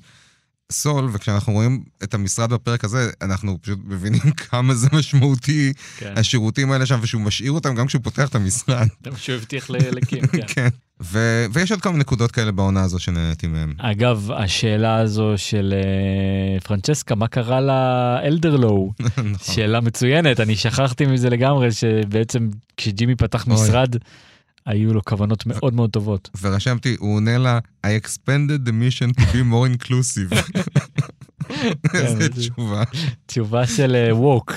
סול, 0.72 1.09
וכשאנחנו 1.12 1.52
רואים 1.52 1.83
את 2.02 2.14
המשרד 2.14 2.52
בפרק 2.52 2.85
הזה, 2.85 3.11
אנחנו 3.22 3.59
פשוט 3.62 3.78
מבינים 3.85 4.20
כמה 4.50 4.74
זה 4.74 4.88
משמעותי, 4.92 5.72
כן. 5.98 6.12
השירותים 6.16 6.72
האלה 6.72 6.87
שם, 6.87 6.98
ושהוא 7.02 7.22
משאיר 7.22 7.52
אותם 7.52 7.74
גם 7.74 7.87
כשהוא 7.87 8.02
פותח 8.02 8.28
את 8.28 8.35
המשרד. 8.35 8.88
זה 9.04 9.11
מה 9.12 9.18
שהוא 9.18 9.37
הבטיח 9.37 9.70
לקים, 9.70 10.26
כן. 10.33 10.46
כן. 10.46 10.68
ו- 11.02 11.46
ויש 11.52 11.70
עוד 11.72 11.81
כמה 11.81 11.98
נקודות 11.98 12.31
כאלה 12.31 12.52
בעונה 12.52 12.83
הזו 12.83 12.98
שנהניתי 12.98 13.46
מהן. 13.46 13.72
אגב, 13.78 14.31
השאלה 14.37 14.96
הזו 14.96 15.33
של 15.37 15.74
אה, 15.76 16.61
פרנצ'סקה, 16.61 17.14
מה 17.14 17.28
קרה 17.28 17.61
לאלדרלואו? 17.61 18.92
נכון. 19.00 19.33
שאלה 19.42 19.81
מצוינת, 19.81 20.40
אני 20.40 20.57
שכחתי 20.57 21.07
מזה 21.07 21.31
לגמרי, 21.31 21.72
שבעצם 21.72 22.48
כשג'ימי 22.76 23.14
פתח. 23.14 23.46
משרד, 23.46 23.96
היו 24.68 24.94
לו 24.94 25.04
כוונות 25.04 25.46
מאוד 25.46 25.74
מאוד 25.74 25.90
טובות. 25.90 26.31
ורשמתי, 26.40 26.96
הוא 26.98 27.14
עונה 27.16 27.38
לה, 27.38 27.59
I 27.87 27.90
expanded 28.04 28.68
the 28.68 28.72
mission 28.72 29.20
to 29.20 29.24
be 29.24 29.42
more 29.52 29.83
inclusive. 29.83 30.37
איזה 31.94 32.16
זה- 32.16 32.28
תשובה. 32.28 32.83
תשובה 33.26 33.66
של 33.66 33.96
ווק. 34.12 34.52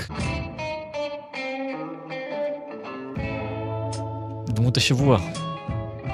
דמות 4.49 4.77
השבוע. 4.77 5.19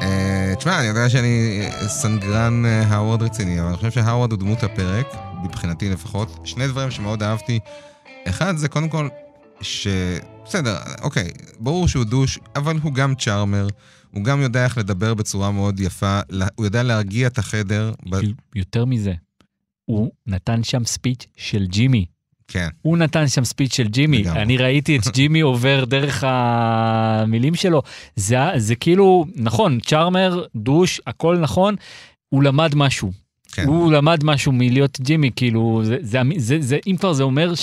אה, 0.02 0.54
תשמע, 0.58 0.80
אני 0.80 0.88
יודע 0.88 1.10
שאני 1.10 1.60
אה, 1.62 1.88
סנגרן 1.88 2.66
אה, 2.66 2.82
האוורד 2.88 3.22
רציני, 3.22 3.60
אבל 3.60 3.68
אני 3.68 3.78
חושב 3.78 3.92
שהאוורד 3.92 4.32
הוא 4.32 4.40
דמות 4.40 4.64
הפרק, 4.64 5.06
מבחינתי 5.44 5.90
לפחות. 5.90 6.40
שני 6.44 6.68
דברים 6.68 6.92
שמאוד 6.92 7.24
אהבתי. 7.24 7.60
אחד 8.28 8.58
זה 8.58 8.68
קודם 8.70 8.90
כל, 8.90 9.08
ש... 9.62 9.88
בסדר, 10.46 10.78
אוקיי, 11.02 11.30
ברור 11.60 11.88
שהוא 11.88 12.04
דוש, 12.04 12.40
אבל 12.56 12.78
הוא 12.84 12.94
גם 12.94 13.16
צ'ארמר, 13.16 13.68
הוא 14.14 14.24
גם 14.24 14.42
יודע 14.42 14.64
איך 14.64 14.78
לדבר 14.78 15.14
בצורה 15.14 15.52
מאוד 15.52 15.80
יפה, 15.80 16.20
הוא 16.56 16.66
יודע 16.66 16.84
להרגיע 16.84 17.28
את 17.28 17.38
החדר. 17.38 17.92
ב... 18.10 18.16
יותר 18.56 18.86
מזה, 18.86 19.14
הוא 19.86 20.12
נתן 20.28 20.64
שם 20.64 20.86
ספיץ' 20.86 21.26
של 21.38 21.66
ג'ימי. 21.66 22.06
כן, 22.48 22.68
הוא 22.82 22.98
נתן 22.98 23.28
שם 23.28 23.44
ספיץ' 23.44 23.76
של 23.76 23.88
ג'ימי, 23.88 24.18
לגמרי. 24.18 24.42
אני 24.42 24.58
ראיתי 24.58 24.98
את 24.98 25.08
ג'ימי 25.16 25.42
עובר 25.42 25.86
דרך 25.86 26.24
המילים 26.28 27.56
שלו, 27.56 27.82
זה, 28.16 28.38
זה 28.58 28.76
כאילו, 28.76 29.26
נכון, 29.36 29.80
צ'ארמר, 29.80 30.46
דוש, 30.56 31.02
הכל 31.08 31.38
נכון, 31.38 31.76
הוא 32.30 32.44
למד 32.44 32.76
משהו. 32.76 33.12
כן. 33.52 33.68
הוא 33.68 33.92
למד 33.92 34.24
משהו 34.24 34.52
מלהיות 34.52 35.00
ג'ימי, 35.02 35.32
כאילו, 35.36 35.82
זה, 35.84 35.98
זה, 36.02 36.22
זה, 36.38 36.58
זה, 36.60 36.78
אם 36.88 36.96
כבר 37.00 37.14
זה 37.14 37.24
אומר 37.24 37.56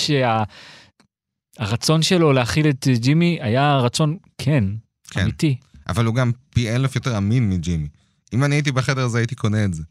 שהרצון 1.57 2.01
שלו 2.01 2.33
להכיל 2.33 2.69
את 2.69 2.87
ג'ימי 2.95 3.37
היה 3.41 3.77
רצון, 3.77 4.17
כן, 4.37 4.63
כן. 5.09 5.21
אמיתי. 5.21 5.57
אבל 5.89 6.05
הוא 6.05 6.15
גם 6.15 6.31
פי 6.49 6.69
אלף 6.75 6.95
יותר 6.95 7.17
אמין 7.17 7.49
מג'ימי. 7.49 7.87
אם 8.33 8.43
אני 8.43 8.55
הייתי 8.55 8.71
בחדר 8.71 9.05
הזה, 9.05 9.17
הייתי 9.17 9.35
קונה 9.35 9.65
את 9.65 9.73
זה. 9.73 9.83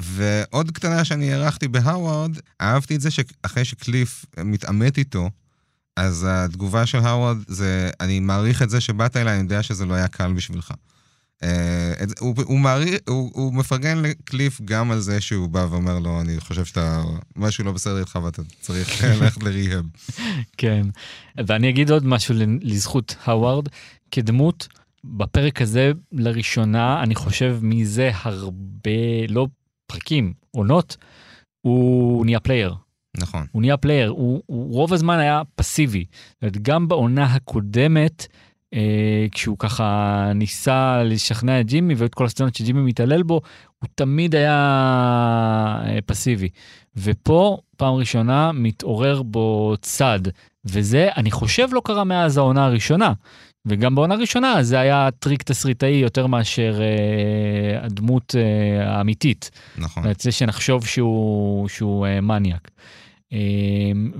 ועוד 0.00 0.70
קטנה 0.70 1.04
שאני 1.04 1.32
הערכתי 1.32 1.68
בהאווארד, 1.68 2.30
אהבתי 2.60 2.96
את 2.96 3.00
זה 3.00 3.10
שאחרי 3.10 3.64
שקליף 3.64 4.24
מתעמת 4.44 4.98
איתו, 4.98 5.30
אז 5.96 6.26
התגובה 6.28 6.86
של 6.86 6.98
האווארד 6.98 7.36
זה, 7.46 7.90
אני 8.00 8.20
מעריך 8.20 8.62
את 8.62 8.70
זה 8.70 8.80
שבאת 8.80 9.16
אליי, 9.16 9.34
אני 9.34 9.42
יודע 9.42 9.62
שזה 9.62 9.86
לא 9.86 9.94
היה 9.94 10.08
קל 10.08 10.32
בשבילך. 10.32 10.72
אה, 11.42 11.92
את 12.02 12.18
הוא, 12.18 12.34
הוא, 12.44 12.58
מעריך, 12.58 13.00
הוא, 13.08 13.30
הוא 13.34 13.54
מפרגן 13.54 14.02
לקליף 14.02 14.60
גם 14.64 14.90
על 14.90 15.00
זה 15.00 15.20
שהוא 15.20 15.48
בא 15.48 15.66
ואומר 15.70 15.98
לו, 15.98 16.20
אני 16.20 16.40
חושב 16.40 16.64
שאתה, 16.64 17.02
משהו 17.36 17.64
לא 17.64 17.72
בסדר 17.72 17.98
איתך 17.98 18.18
ואתה 18.24 18.42
צריך 18.60 19.04
ללכת 19.04 19.42
ל 19.42 19.48
rehab. 19.48 19.84
כן. 20.56 20.82
ואני 21.46 21.68
אגיד 21.68 21.90
עוד 21.90 22.06
משהו 22.06 22.34
לזכות 22.60 23.16
הווארד, 23.26 23.68
כדמות, 24.10 24.68
בפרק 25.04 25.62
הזה 25.62 25.92
לראשונה, 26.12 27.02
אני 27.02 27.14
חושב 27.14 27.58
מזה 27.62 28.10
הרבה, 28.14 29.26
לא 29.28 29.46
פרקים, 29.86 30.32
עונות, 30.50 30.96
הוא 31.60 32.24
נהיה 32.24 32.40
player. 32.40 32.74
נכון. 33.16 33.46
הוא 33.52 33.60
נהיה 33.62 33.76
player, 33.76 34.08
הוא, 34.08 34.42
הוא 34.46 34.72
רוב 34.72 34.92
הזמן 34.92 35.18
היה 35.18 35.42
פסיבי. 35.54 36.04
זאת 36.10 36.42
אומרת, 36.42 36.62
גם 36.62 36.88
בעונה 36.88 37.24
הקודמת, 37.24 38.26
כשהוא 39.32 39.56
ככה 39.58 40.30
ניסה 40.34 41.02
לשכנע 41.02 41.60
את 41.60 41.66
ג'ימי 41.66 41.94
ואת 41.94 42.14
כל 42.14 42.24
הסצנות 42.24 42.54
שג'ימי 42.54 42.80
מתעלל 42.80 43.22
בו, 43.22 43.40
הוא 43.78 43.88
תמיד 43.94 44.34
היה 44.34 44.54
אה, 45.86 45.98
פסיבי. 46.06 46.48
ופה, 46.96 47.58
פעם 47.76 47.94
ראשונה, 47.94 48.52
מתעורר 48.52 49.22
בו 49.22 49.74
צד, 49.80 50.20
וזה, 50.64 51.08
אני 51.16 51.30
חושב, 51.30 51.68
לא 51.72 51.82
קרה 51.84 52.04
מאז 52.04 52.38
העונה 52.38 52.64
הראשונה. 52.64 53.12
וגם 53.66 53.94
בעונה 53.94 54.14
הראשונה 54.14 54.62
זה 54.62 54.80
היה 54.80 55.08
טריק 55.18 55.42
תסריטאי 55.42 55.90
יותר 55.90 56.26
מאשר 56.26 56.80
אה, 56.80 57.84
הדמות 57.84 58.34
אה, 58.38 58.96
האמיתית. 58.96 59.50
נכון. 59.78 60.02
זה 60.18 60.32
שנחשוב 60.32 60.86
שהוא, 60.86 61.68
שהוא 61.68 62.06
אה, 62.06 62.20
מניאק. 62.20 62.70
אה, 63.32 63.38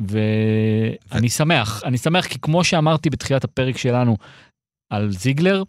ואני 0.09 1.29
שמח, 1.29 1.83
אני 1.85 1.98
שמח 1.98 2.27
כי 2.27 2.38
כמו 2.42 2.64
שאמרתי 2.64 3.11
בתחילת 3.11 3.44
הפרק 3.44 3.77
שלנו 3.77 4.16
על 4.90 5.12
זיגלר, 5.12 5.62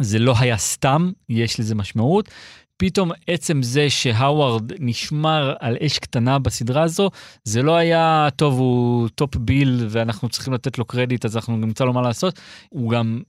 זה 0.00 0.18
לא 0.18 0.34
היה 0.38 0.56
סתם, 0.56 1.10
יש 1.28 1.60
לזה 1.60 1.74
משמעות. 1.74 2.28
פתאום 2.76 3.10
עצם 3.26 3.62
זה 3.62 3.90
שהאווארד 3.90 4.72
נשמר 4.78 5.54
על 5.60 5.76
אש 5.86 5.98
קטנה 5.98 6.38
בסדרה 6.38 6.82
הזו, 6.82 7.10
זה 7.44 7.62
לא 7.62 7.76
היה, 7.76 8.28
טוב, 8.36 8.58
הוא 8.58 9.08
top 9.08 9.36
bill 9.36 9.86
ואנחנו 9.90 10.28
צריכים 10.28 10.52
לתת 10.52 10.78
לו 10.78 10.84
קרדיט, 10.84 11.24
אז 11.24 11.36
אנחנו 11.36 11.56
נמצא 11.56 11.84
לו 11.84 11.92
מה 11.92 12.02
לעשות, 12.02 12.40
הוא 12.68 12.90
גם 12.90 13.22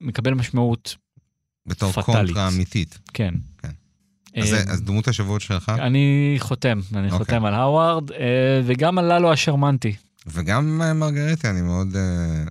מקבל 0.00 0.34
משמעות, 0.34 0.96
בתור 1.66 1.92
פטאלית. 1.92 2.06
קונטרה 2.06 2.48
אמיתית. 2.48 2.98
כן. 3.14 3.34
כן. 3.58 3.70
אז, 4.36 4.54
אה, 4.54 4.58
אז 4.60 4.82
דמות 4.82 5.08
השבועות 5.08 5.40
שלך? 5.40 5.68
אני 5.68 6.36
חותם, 6.38 6.80
אני 6.94 7.04
אוקיי. 7.06 7.18
חותם 7.18 7.44
על 7.44 7.54
האווארד, 7.54 8.12
אה, 8.12 8.16
וגם 8.64 8.98
על 8.98 9.12
ללו 9.12 9.32
השרמנטי. 9.32 9.96
וגם 10.26 10.82
אה, 10.82 10.92
מרגריטה, 10.94 11.50
אני 11.50 11.62
מאוד, 11.62 11.96
אה, 11.96 12.02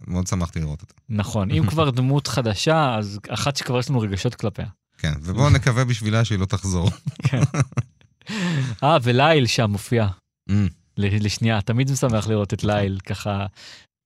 מאוד 0.07 0.27
שמחתי 0.27 0.59
לראות 0.59 0.81
אותה. 0.81 0.93
נכון, 1.09 1.51
אם 1.51 1.65
כבר 1.67 1.89
דמות 1.89 2.27
חדשה, 2.27 2.95
אז 2.95 3.19
אחת 3.29 3.55
שכבר 3.55 3.79
יש 3.79 3.89
לנו 3.89 3.99
רגשות 3.99 4.35
כלפיה. 4.35 4.65
כן, 4.97 5.13
ובואו 5.21 5.49
נקווה 5.49 5.85
בשבילה 5.85 6.25
שהיא 6.25 6.39
לא 6.39 6.45
תחזור. 6.45 6.89
אה, 8.83 8.97
וליל 9.03 9.45
שם 9.45 9.69
מופיע, 9.71 10.07
ל- 10.49 11.25
לשנייה, 11.25 11.61
תמיד 11.61 11.91
משמח 11.91 12.27
לראות 12.27 12.53
את 12.53 12.63
ליל, 12.63 12.99
ככה 13.05 13.45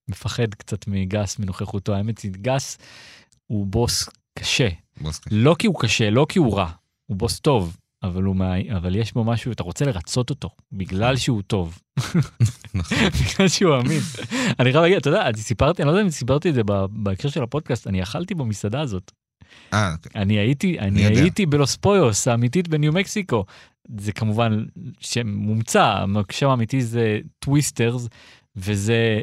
מפחד 0.09 0.53
קצת 0.53 0.87
מגס, 0.87 1.39
מנוכחותו. 1.39 1.95
האמת 1.95 2.19
היא, 2.19 2.31
גס 2.41 2.77
הוא 3.47 3.67
בוס 3.67 4.09
קשה. 4.39 4.67
בוס 5.01 5.19
קשה. 5.19 5.35
לא 5.35 5.55
כי 5.59 5.67
הוא 5.67 5.79
קשה, 5.79 6.09
לא 6.09 6.25
כי 6.29 6.39
הוא 6.39 6.57
רע, 6.57 6.69
הוא 7.05 7.17
בוס 7.17 7.39
טוב, 7.39 7.77
אבל, 8.03 8.23
הוא 8.23 8.35
מה... 8.35 8.53
אבל 8.77 8.95
יש 8.95 9.13
בו 9.13 9.23
משהו, 9.23 9.51
אתה 9.51 9.63
רוצה 9.63 9.85
לרצות 9.85 10.29
אותו, 10.29 10.49
בגלל 10.71 11.15
שהוא 11.15 11.41
טוב. 11.41 11.79
נכון. 12.73 12.97
בגלל 13.35 13.47
שהוא 13.47 13.75
אמין. 13.75 14.01
אני 14.59 14.71
חייב 14.71 14.83
להגיד, 14.83 14.97
אתה 14.97 15.09
יודע, 15.09 15.27
אני 15.27 15.37
סיפרתי, 15.37 15.81
אני 15.81 15.87
לא 15.87 15.91
יודע 15.91 16.03
אם 16.03 16.09
סיפרתי 16.09 16.49
את 16.49 16.53
זה 16.53 16.61
בהקשר 16.89 17.29
של 17.29 17.43
הפודקאסט, 17.43 17.87
אני 17.87 18.03
אכלתי 18.03 18.35
במסעדה 18.35 18.81
הזאת. 18.81 19.11
אה, 19.73 19.95
אני 20.15 20.33
הייתי, 20.33 20.79
אני. 20.79 21.05
הייתי 21.05 21.45
ב 21.45 21.53
Los 21.53 21.75
Pollos 21.75 22.27
האמיתית 22.27 22.67
בניו 22.67 22.93
מקסיקו. 22.93 23.45
זה 23.97 24.11
כמובן 24.11 24.65
שם 24.99 25.27
מומצא, 25.27 26.05
השם 26.29 26.49
האמיתי 26.49 26.81
זה 26.81 27.19
Twisters, 27.39 28.07
וזה 28.55 29.21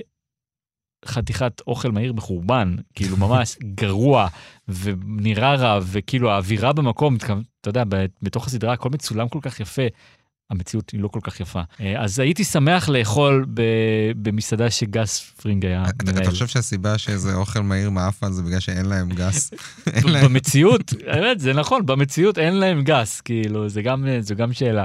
חתיכת 1.05 1.61
אוכל 1.67 1.91
מהיר 1.91 2.13
מחורבן, 2.13 2.75
כאילו 2.95 3.17
ממש 3.17 3.57
גרוע, 3.75 4.29
ונראה 4.69 5.55
רע, 5.55 5.79
וכאילו 5.83 6.31
האווירה 6.31 6.73
במקום, 6.73 7.17
אתה 7.61 7.69
יודע, 7.71 7.85
בתוך 8.23 8.47
הסדרה 8.47 8.73
הכל 8.73 8.91
מצולם 8.91 9.29
כל 9.29 9.39
כך 9.43 9.61
יפה. 9.61 9.83
המציאות 10.51 10.91
היא 10.91 11.01
לא 11.01 11.09
כל 11.09 11.21
כך 11.23 11.41
יפה. 11.41 11.61
אה, 11.81 12.05
אז 12.05 12.19
הייתי 12.19 12.45
שמח 12.45 12.89
לאכול 12.89 13.47
ב- 13.55 14.13
במסעדה 14.17 14.71
שגס 14.71 15.21
פרינג 15.21 15.67
היה 15.67 15.85
מנהל. 16.03 16.23
אתה 16.23 16.31
חושב 16.31 16.47
שהסיבה 16.47 16.99
שזה 16.99 17.35
אוכל 17.35 17.61
מהיר 17.61 17.91
מעפן 17.91 18.33
זה 18.33 18.43
בגלל 18.43 18.61
שאין 18.61 18.87
להם 18.87 19.09
גס? 19.09 19.51
במציאות, 20.25 20.93
האמת, 21.07 21.41
זה 21.41 21.53
נכון, 21.53 21.87
במציאות 21.87 22.39
אין 22.39 22.55
להם 22.55 22.85
גס, 22.85 23.21
כאילו, 23.21 23.69
זה 23.69 23.83
גם, 23.83 24.07
זו 24.21 24.35
גם 24.35 24.53
שאלה. 24.53 24.85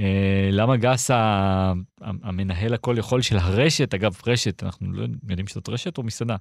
אה, 0.00 0.48
למה 0.52 0.76
גס 0.76 1.10
המנהל 2.00 2.74
הכל 2.74 2.94
יכול 2.98 3.22
של 3.22 3.36
הרשת, 3.36 3.94
אגב, 3.94 4.16
רשת, 4.26 4.62
אנחנו 4.62 4.92
לא 4.92 5.06
יודעים 5.28 5.46
שזאת 5.46 5.68
רשת 5.68 5.98
או 5.98 6.02
מסעדה. 6.02 6.36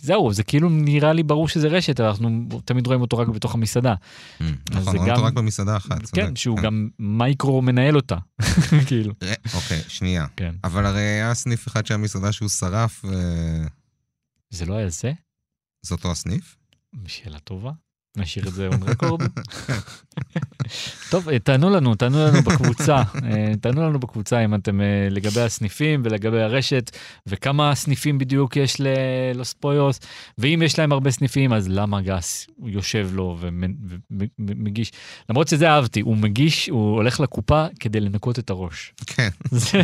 זהו, 0.00 0.32
זה 0.32 0.42
כאילו 0.42 0.68
נראה 0.68 1.12
לי 1.12 1.22
ברור 1.22 1.48
שזה 1.48 1.68
רשת, 1.68 2.00
אנחנו 2.00 2.48
תמיד 2.64 2.86
רואים 2.86 3.00
אותו 3.00 3.18
רק 3.18 3.28
בתוך 3.28 3.54
המסעדה. 3.54 3.94
Mm, 3.94 4.44
נכון, 4.70 4.96
רואים 4.96 5.12
אותו 5.12 5.24
רק 5.24 5.32
במסעדה 5.32 5.76
אחת. 5.76 6.06
כן, 6.12 6.36
שהוא 6.36 6.58
גם 6.58 6.88
מייקרו 6.98 7.62
מנהל 7.62 7.96
אותה, 7.96 8.16
כאילו. 8.88 9.14
אוקיי, 9.54 9.82
שנייה. 9.88 10.26
כן. 10.36 10.54
אבל 10.64 10.86
הרי 10.86 11.00
היה 11.00 11.34
סניף 11.34 11.68
אחד 11.68 11.86
של 11.86 11.94
המסעדה 11.94 12.32
שהוא 12.32 12.48
שרף, 12.48 13.04
זה 14.50 14.66
לא 14.66 14.74
היה 14.74 14.88
זה? 14.88 15.12
זה 15.82 15.94
אותו 15.94 16.10
הסניף? 16.10 16.56
שאלה 17.06 17.38
טובה. 17.38 17.70
נשאיר 18.16 18.48
את 18.48 18.52
זה 18.54 18.68
on 18.68 18.88
record. 18.90 19.22
טוב, 21.10 21.28
אה, 21.28 21.38
תענו 21.38 21.70
לנו, 21.70 21.94
תענו 21.94 22.18
לנו 22.18 22.42
בקבוצה, 22.42 22.96
אה, 22.96 23.52
תענו 23.60 23.82
לנו 23.82 24.00
בקבוצה 24.00 24.44
אם 24.44 24.54
אתם 24.54 24.80
אה, 24.80 24.86
לגבי 25.10 25.40
הסניפים 25.40 26.02
ולגבי 26.04 26.40
הרשת, 26.42 26.96
וכמה 27.26 27.74
סניפים 27.74 28.18
בדיוק 28.18 28.56
יש 28.56 28.76
ללוס 28.80 29.52
פויוס, 29.52 30.00
ואם 30.38 30.62
יש 30.64 30.78
להם 30.78 30.92
הרבה 30.92 31.10
סניפים, 31.10 31.52
אז 31.52 31.68
למה 31.68 32.00
גס 32.00 32.46
יושב 32.64 33.08
לו 33.12 33.38
ומגיש, 34.38 34.92
למרות 35.30 35.48
שזה 35.48 35.70
אהבתי, 35.70 36.00
הוא 36.00 36.16
מגיש, 36.16 36.68
הוא 36.68 36.94
הולך 36.94 37.20
לקופה 37.20 37.66
כדי 37.80 38.00
לנקות 38.00 38.38
את 38.38 38.50
הראש. 38.50 38.92
כן. 39.06 39.28
זה- 39.50 39.82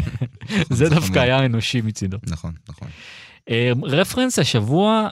זה 0.71 0.89
דווקא 0.89 1.19
היה 1.19 1.45
אנושי 1.47 1.81
מצידו. 1.81 2.17
נכון, 2.31 2.53
נכון. 2.69 2.89
רפרנס 3.83 4.39
השבוע, 4.39 5.09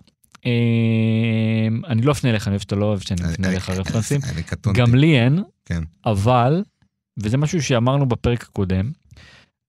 אני 1.87 2.03
לא 2.03 2.13
אפנה 2.13 2.31
אליך, 2.31 2.49
אני 2.49 2.53
אוהב 2.53 2.61
שאתה 2.63 2.77
לא 2.77 2.85
אוהב 2.85 3.01
שאני 3.01 3.21
אפנה 3.35 3.49
אליך 3.51 3.71
רפרנסים. 3.71 4.21
גם 4.75 4.95
לי 4.95 5.19
אין, 5.21 5.39
כן. 5.65 5.83
אבל, 6.05 6.65
וזה 7.23 7.37
משהו 7.37 7.63
שאמרנו 7.63 8.07
בפרק 8.09 8.43
הקודם, 8.43 8.91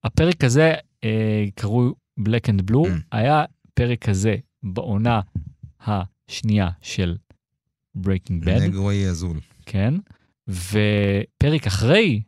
הפרק 0.04 0.44
הזה 0.44 0.74
אה, 1.04 1.46
קרוי 1.56 1.92
Black 2.20 2.48
and 2.50 2.72
Blue, 2.72 2.88
Mm. 2.88 3.02
היה 3.12 3.44
פרק 3.74 4.06
כזה 4.10 4.36
בעונה 4.64 5.22
השנייה 5.82 6.70
של 6.82 7.18
Breaking 7.98 8.46
Bad, 8.46 8.62
נגרוי 8.62 9.08
אזול. 9.10 9.40
כן? 9.66 9.94
ופרק 10.50 11.68
אחרי 11.68 12.22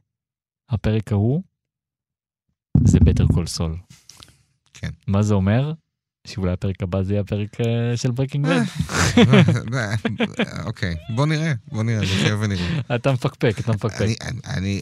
הפרק 0.69 1.11
ההוא, 1.11 1.43
זה 2.83 2.97
Better 2.97 3.33
Call 3.33 3.57
Saul. 3.59 3.93
כן. 4.73 4.89
מה 5.07 5.21
זה 5.21 5.33
אומר? 5.33 5.73
שאולי 6.27 6.51
הפרק 6.51 6.83
הבא 6.83 7.03
זה 7.03 7.13
יהיה 7.13 7.21
הפרק 7.21 7.61
אה, 7.61 7.97
של 7.97 8.09
Breaking 8.09 8.45
Bad. 8.45 8.89
אוקיי, 10.67 10.95
בוא 11.15 11.25
נראה, 11.25 11.53
בוא 11.71 11.83
נראה, 11.83 12.01
נשב 12.01 12.37
ונראה. 12.41 12.79
אתה 12.95 13.11
מפקפק, 13.11 13.55
אתה 13.59 13.71
מפקפק. 13.71 14.05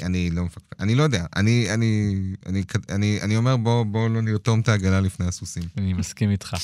אני, 0.03 0.29
לא 0.29 0.43
מפקפק, 0.43 0.75
אני 0.79 0.95
לא 0.95 1.03
יודע, 1.03 1.25
אני, 1.35 1.67
אומר 3.37 3.57
בוא, 3.57 3.83
בוא 3.83 4.09
לא 4.09 4.21
נרתום 4.21 4.59
את 4.59 4.69
העגלה 4.69 4.99
לפני 4.99 5.25
הסוסים. 5.25 5.63
אני 5.77 5.93
מסכים 5.93 6.31
איתך. 6.31 6.55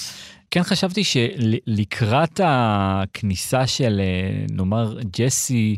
כן 0.52 0.64
חשבתי 0.64 1.04
שלקראת 1.04 2.40
הכניסה 2.44 3.68
של, 3.68 4.02
אה, 4.04 4.46
נאמר, 4.52 4.98
ג'סי, 5.18 5.78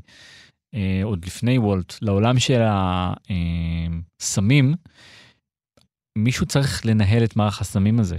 אה, 0.76 1.02
עוד 1.04 1.26
לפני 1.26 1.58
וולט, 1.58 1.96
לעולם 2.02 2.40
של 2.40 2.62
הסמים, 4.22 4.74
מישהו 6.18 6.46
צריך 6.46 6.86
לנהל 6.86 7.24
את 7.24 7.36
מערך 7.36 7.62
הסמים 7.62 8.00
הזה. 8.00 8.18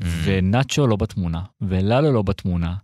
ונאצ'ו 0.00 0.86
לא 0.86 0.96
בתמונה, 0.96 1.40
ולאלו 1.60 2.12
לא 2.12 2.22
בתמונה, 2.22 2.74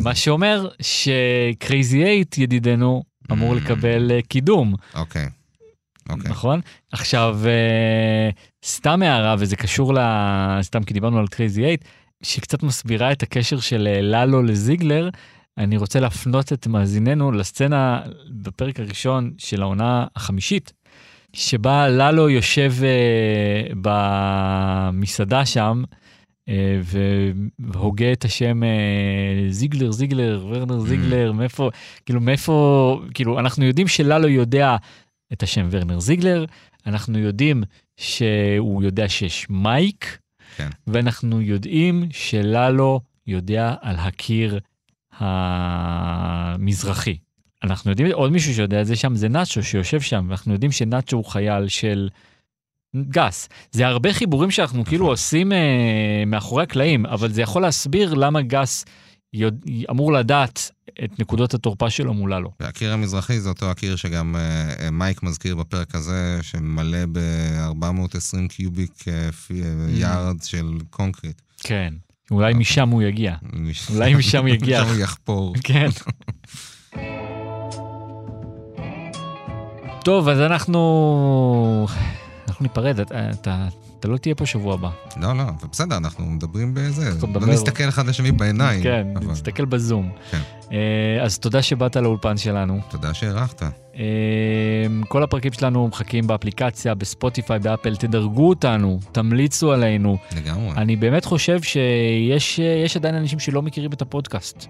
מה 0.00 0.14
שאומר 0.14 0.68
שקרייזי 0.82 2.04
אייט, 2.04 2.38
ידידנו, 2.38 3.02
אמור 3.32 3.54
Mm. 3.54 3.56
לקבל 3.56 4.10
אה, 4.10 4.22
קידום. 4.28 4.74
אוקיי, 4.94 5.26
אוקיי. 6.10 6.30
נכון? 6.30 6.60
עכשיו, 6.92 7.38
אה, 7.46 8.30
סתם 8.64 9.02
הערה, 9.02 9.34
וזה 9.38 9.56
קשור 9.56 9.94
ל... 9.94 9.98
סתם 10.62 10.82
כי 10.82 10.94
דיברנו 10.94 11.18
על 11.18 11.26
קרייזי 11.26 11.60
8, 11.60 11.76
שקצת 12.22 12.62
מסבירה 12.62 13.12
את 13.12 13.22
הקשר 13.22 13.60
של 13.60 13.88
אה, 13.92 14.00
ללו 14.00 14.42
לזיגלר, 14.42 15.08
אני 15.58 15.76
רוצה 15.76 16.00
להפנות 16.00 16.52
את 16.52 16.66
מאזיננו 16.66 17.32
לסצנה 17.32 18.00
בפרק 18.30 18.80
הראשון 18.80 19.30
של 19.38 19.62
העונה 19.62 20.06
החמישית, 20.16 20.72
שבה 21.32 21.88
ללו 21.88 22.30
יושב 22.30 22.72
במסעדה 23.80 25.46
שם, 25.46 25.82
והוגה 27.58 28.12
את 28.12 28.24
השם 28.24 28.64
אה, 28.64 29.46
זיגלר, 29.50 29.92
זיגלר, 29.92 30.46
ורנר 30.48 30.80
זיגלר, 30.80 31.32
מאיפה, 31.32 31.70
כאילו 32.06 32.20
מאיפה, 32.20 33.00
כאילו 33.14 33.38
אנחנו 33.38 33.64
יודעים 33.64 33.88
שללו 33.88 34.28
יודע 34.28 34.76
את 35.32 35.42
השם 35.42 35.68
ורנר 35.70 36.00
זיגלר, 36.00 36.44
אנחנו 36.86 37.18
יודעים 37.18 37.62
שהוא 37.96 38.82
יודע 38.82 39.08
שיש 39.08 39.46
מייק, 39.50 40.18
כן. 40.56 40.68
ואנחנו 40.86 41.40
יודעים 41.40 42.04
שללו 42.10 43.00
יודע 43.26 43.74
על 43.80 43.96
הקיר 43.98 44.60
המזרחי. 45.18 47.16
אנחנו 47.64 47.90
יודעים, 47.90 48.12
עוד 48.12 48.32
מישהו 48.32 48.54
שיודע 48.54 48.80
את 48.80 48.86
זה 48.86 48.96
שם 48.96 49.16
זה 49.16 49.28
נאצ'ו 49.28 49.62
שיושב 49.62 50.00
שם, 50.00 50.26
ואנחנו 50.28 50.52
יודעים 50.52 50.72
שנאצ'ו 50.72 51.16
הוא 51.16 51.24
חייל 51.24 51.68
של 51.68 52.08
גס. 52.96 53.48
זה 53.72 53.86
הרבה 53.86 54.12
חיבורים 54.12 54.50
שאנחנו 54.50 54.84
כאילו 54.84 55.06
עושים 55.06 55.52
אה, 55.52 55.58
מאחורי 56.26 56.62
הקלעים, 56.62 57.06
אבל 57.06 57.32
זה 57.32 57.42
יכול 57.42 57.62
להסביר 57.62 58.14
למה 58.14 58.42
גס 58.42 58.84
יודע, 59.34 59.56
אמור 59.90 60.12
לדעת 60.12 60.70
את 61.04 61.20
נקודות 61.20 61.54
התורפה 61.54 61.90
שלו 61.90 62.14
מול 62.14 62.34
ללו. 62.34 62.50
והקיר 62.60 62.92
המזרחי 62.92 63.40
זה 63.40 63.48
אותו 63.48 63.70
הקיר 63.70 63.96
שגם 63.96 64.36
אה, 64.36 64.40
אה, 64.84 64.90
מייק 64.90 65.22
מזכיר 65.22 65.56
בפרק 65.56 65.94
הזה, 65.94 66.38
שמלא 66.42 66.98
ב-420 67.12 68.48
cubic 68.48 69.04
אה, 69.08 69.32
fee- 69.32 69.62
אה, 69.62 69.68
yard 69.90 70.42
של 70.42 70.66
concrete. 70.90 71.40
כן. 71.58 71.94
אולי 72.30 72.54
משם 72.54 72.88
הוא 72.88 73.02
יגיע. 73.02 73.34
אולי 73.94 74.14
משם 74.14 74.38
הוא 74.46 74.48
יגיע. 74.54 74.82
משם 74.82 74.90
הוא 74.92 75.00
יחפור. 75.02 75.54
כן. 75.64 75.88
טוב, 80.04 80.28
אז 80.28 80.40
אנחנו... 80.40 81.86
אנחנו 82.48 82.62
ניפרד, 82.62 83.00
אתה, 83.00 83.30
אתה, 83.30 83.68
אתה 84.00 84.08
לא 84.08 84.16
תהיה 84.16 84.34
פה 84.34 84.46
שבוע 84.46 84.74
הבא. 84.74 84.90
לא, 85.16 85.36
לא, 85.36 85.44
בסדר, 85.72 85.96
אנחנו 85.96 86.26
מדברים 86.26 86.74
בזה. 86.74 87.08
אנחנו 87.12 87.40
לא 87.40 87.46
נסתכל 87.46 87.88
אחד 87.88 88.06
לשני 88.06 88.32
בעיניים. 88.32 88.82
כן, 88.82 89.06
אבל- 89.16 89.26
נסתכל 89.26 89.64
בזום. 89.64 90.10
כן. 90.30 90.38
אה, 90.72 91.24
אז 91.24 91.38
תודה 91.38 91.62
שבאת 91.62 91.96
לאולפן 91.96 92.36
שלנו. 92.36 92.80
תודה 92.90 93.14
שהארחת. 93.14 93.62
אה, 93.62 93.70
כל 95.08 95.22
הפרקים 95.22 95.52
שלנו 95.52 95.88
מחכים 95.88 96.26
באפליקציה, 96.26 96.94
בספוטיפיי, 96.94 97.58
באפל, 97.58 97.96
תדרגו 97.96 98.48
אותנו, 98.48 98.98
תמליצו 99.12 99.72
עלינו. 99.72 100.16
לגמרי. 100.36 100.70
אני 100.76 100.96
באמת 100.96 101.24
חושב 101.24 101.62
שיש 101.62 102.58
יש 102.58 102.96
עדיין 102.96 103.14
אנשים 103.14 103.38
שלא 103.38 103.62
מכירים 103.62 103.92
את 103.92 104.02
הפודקאסט, 104.02 104.66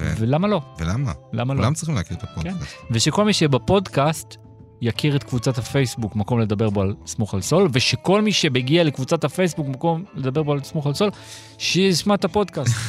ו- 0.00 0.12
ולמה 0.18 0.48
לא? 0.48 0.60
ולמה? 0.78 1.12
למה 1.32 1.54
לא? 1.54 1.58
כולם 1.58 1.74
צריכים 1.74 1.94
להכיר 1.94 2.16
את 2.16 2.22
הפודקאסט. 2.22 2.76
ושכל 2.90 3.24
מי 3.24 3.32
שבפודקאסט 3.32 4.36
יכיר 4.82 5.16
את 5.16 5.24
קבוצת 5.24 5.58
הפייסבוק 5.58 6.16
מקום 6.16 6.40
לדבר 6.40 6.70
בו 6.70 6.80
על 6.80 6.94
סמוך 7.06 7.34
על 7.34 7.40
סול, 7.40 7.68
ושכל 7.72 8.22
מי 8.22 8.32
שמגיע 8.32 8.84
לקבוצת 8.84 9.24
הפייסבוק 9.24 9.68
מקום 9.68 10.04
לדבר 10.14 10.42
בו 10.42 10.52
על 10.52 10.62
סמוך 10.62 10.86
על 10.86 10.94
סול, 10.94 11.10
שישמע 11.58 12.14
את 12.14 12.24
הפודקאסט. 12.24 12.74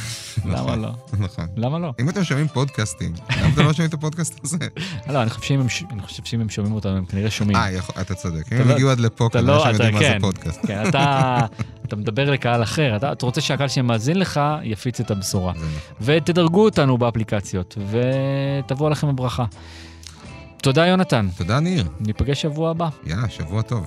למה 0.44 0.54
נכון, 0.54 0.80
לא? 0.80 0.90
נכון. 1.18 1.46
למה 1.56 1.78
לא? 1.78 1.92
אם 2.00 2.08
אתם 2.08 2.24
שומעים 2.24 2.48
פודקאסטים, 2.48 3.12
למה 3.30 3.48
אתם 3.54 3.64
לא 3.64 3.72
שומעים 3.72 3.88
את 3.88 3.94
הפודקאסט 3.94 4.40
הזה? 4.44 4.56
לא, 5.12 5.22
אני 5.22 5.30
חושב 5.30 6.24
שאם 6.24 6.40
הם 6.40 6.48
שומעים 6.48 6.74
אותנו, 6.74 6.96
הם 6.96 7.04
כנראה 7.04 7.30
שומעים. 7.30 7.56
אה, 7.56 7.68
אתה 8.00 8.14
צודק. 8.14 8.52
אם 8.52 8.58
הם 8.58 8.68
לא- 8.68 8.72
הגיעו 8.72 8.90
עד 8.90 9.00
לפה, 9.00 9.28
כנראה 9.32 9.56
לא, 9.56 9.62
שהם 9.62 9.72
יודעים 9.72 9.94
מה 9.94 10.00
זה 10.00 10.04
כן, 10.06 10.20
פודקאסט. 10.20 10.66
כן, 10.66 10.88
אתה, 10.88 11.46
מדבר 11.96 12.30
לקהל 12.30 12.62
אחר, 12.62 12.96
אתה, 12.96 13.26
רוצה 13.26 13.40
שהקהל 13.40 13.68
שמאזין 13.68 14.18
לך 14.18 14.40
יפיץ 14.62 15.00
את 15.00 15.10
הבשורה. 15.10 15.52
נכון. 15.52 15.68
ותדרגו 16.00 16.64
אותנו 16.64 16.98
באפליקציות, 16.98 17.78
ותבוא 17.90 18.90
לכם 18.90 19.08
הברכה. 19.08 19.44
תודה, 20.62 20.86
יונתן. 20.86 21.28
תודה, 21.36 21.60
ניר. 21.60 21.84
ניפגש 22.00 22.42
שבוע 22.42 22.70
הבא. 22.70 22.88
יאללה, 23.06 23.28
שבוע 23.28 23.62
טוב. 23.62 23.86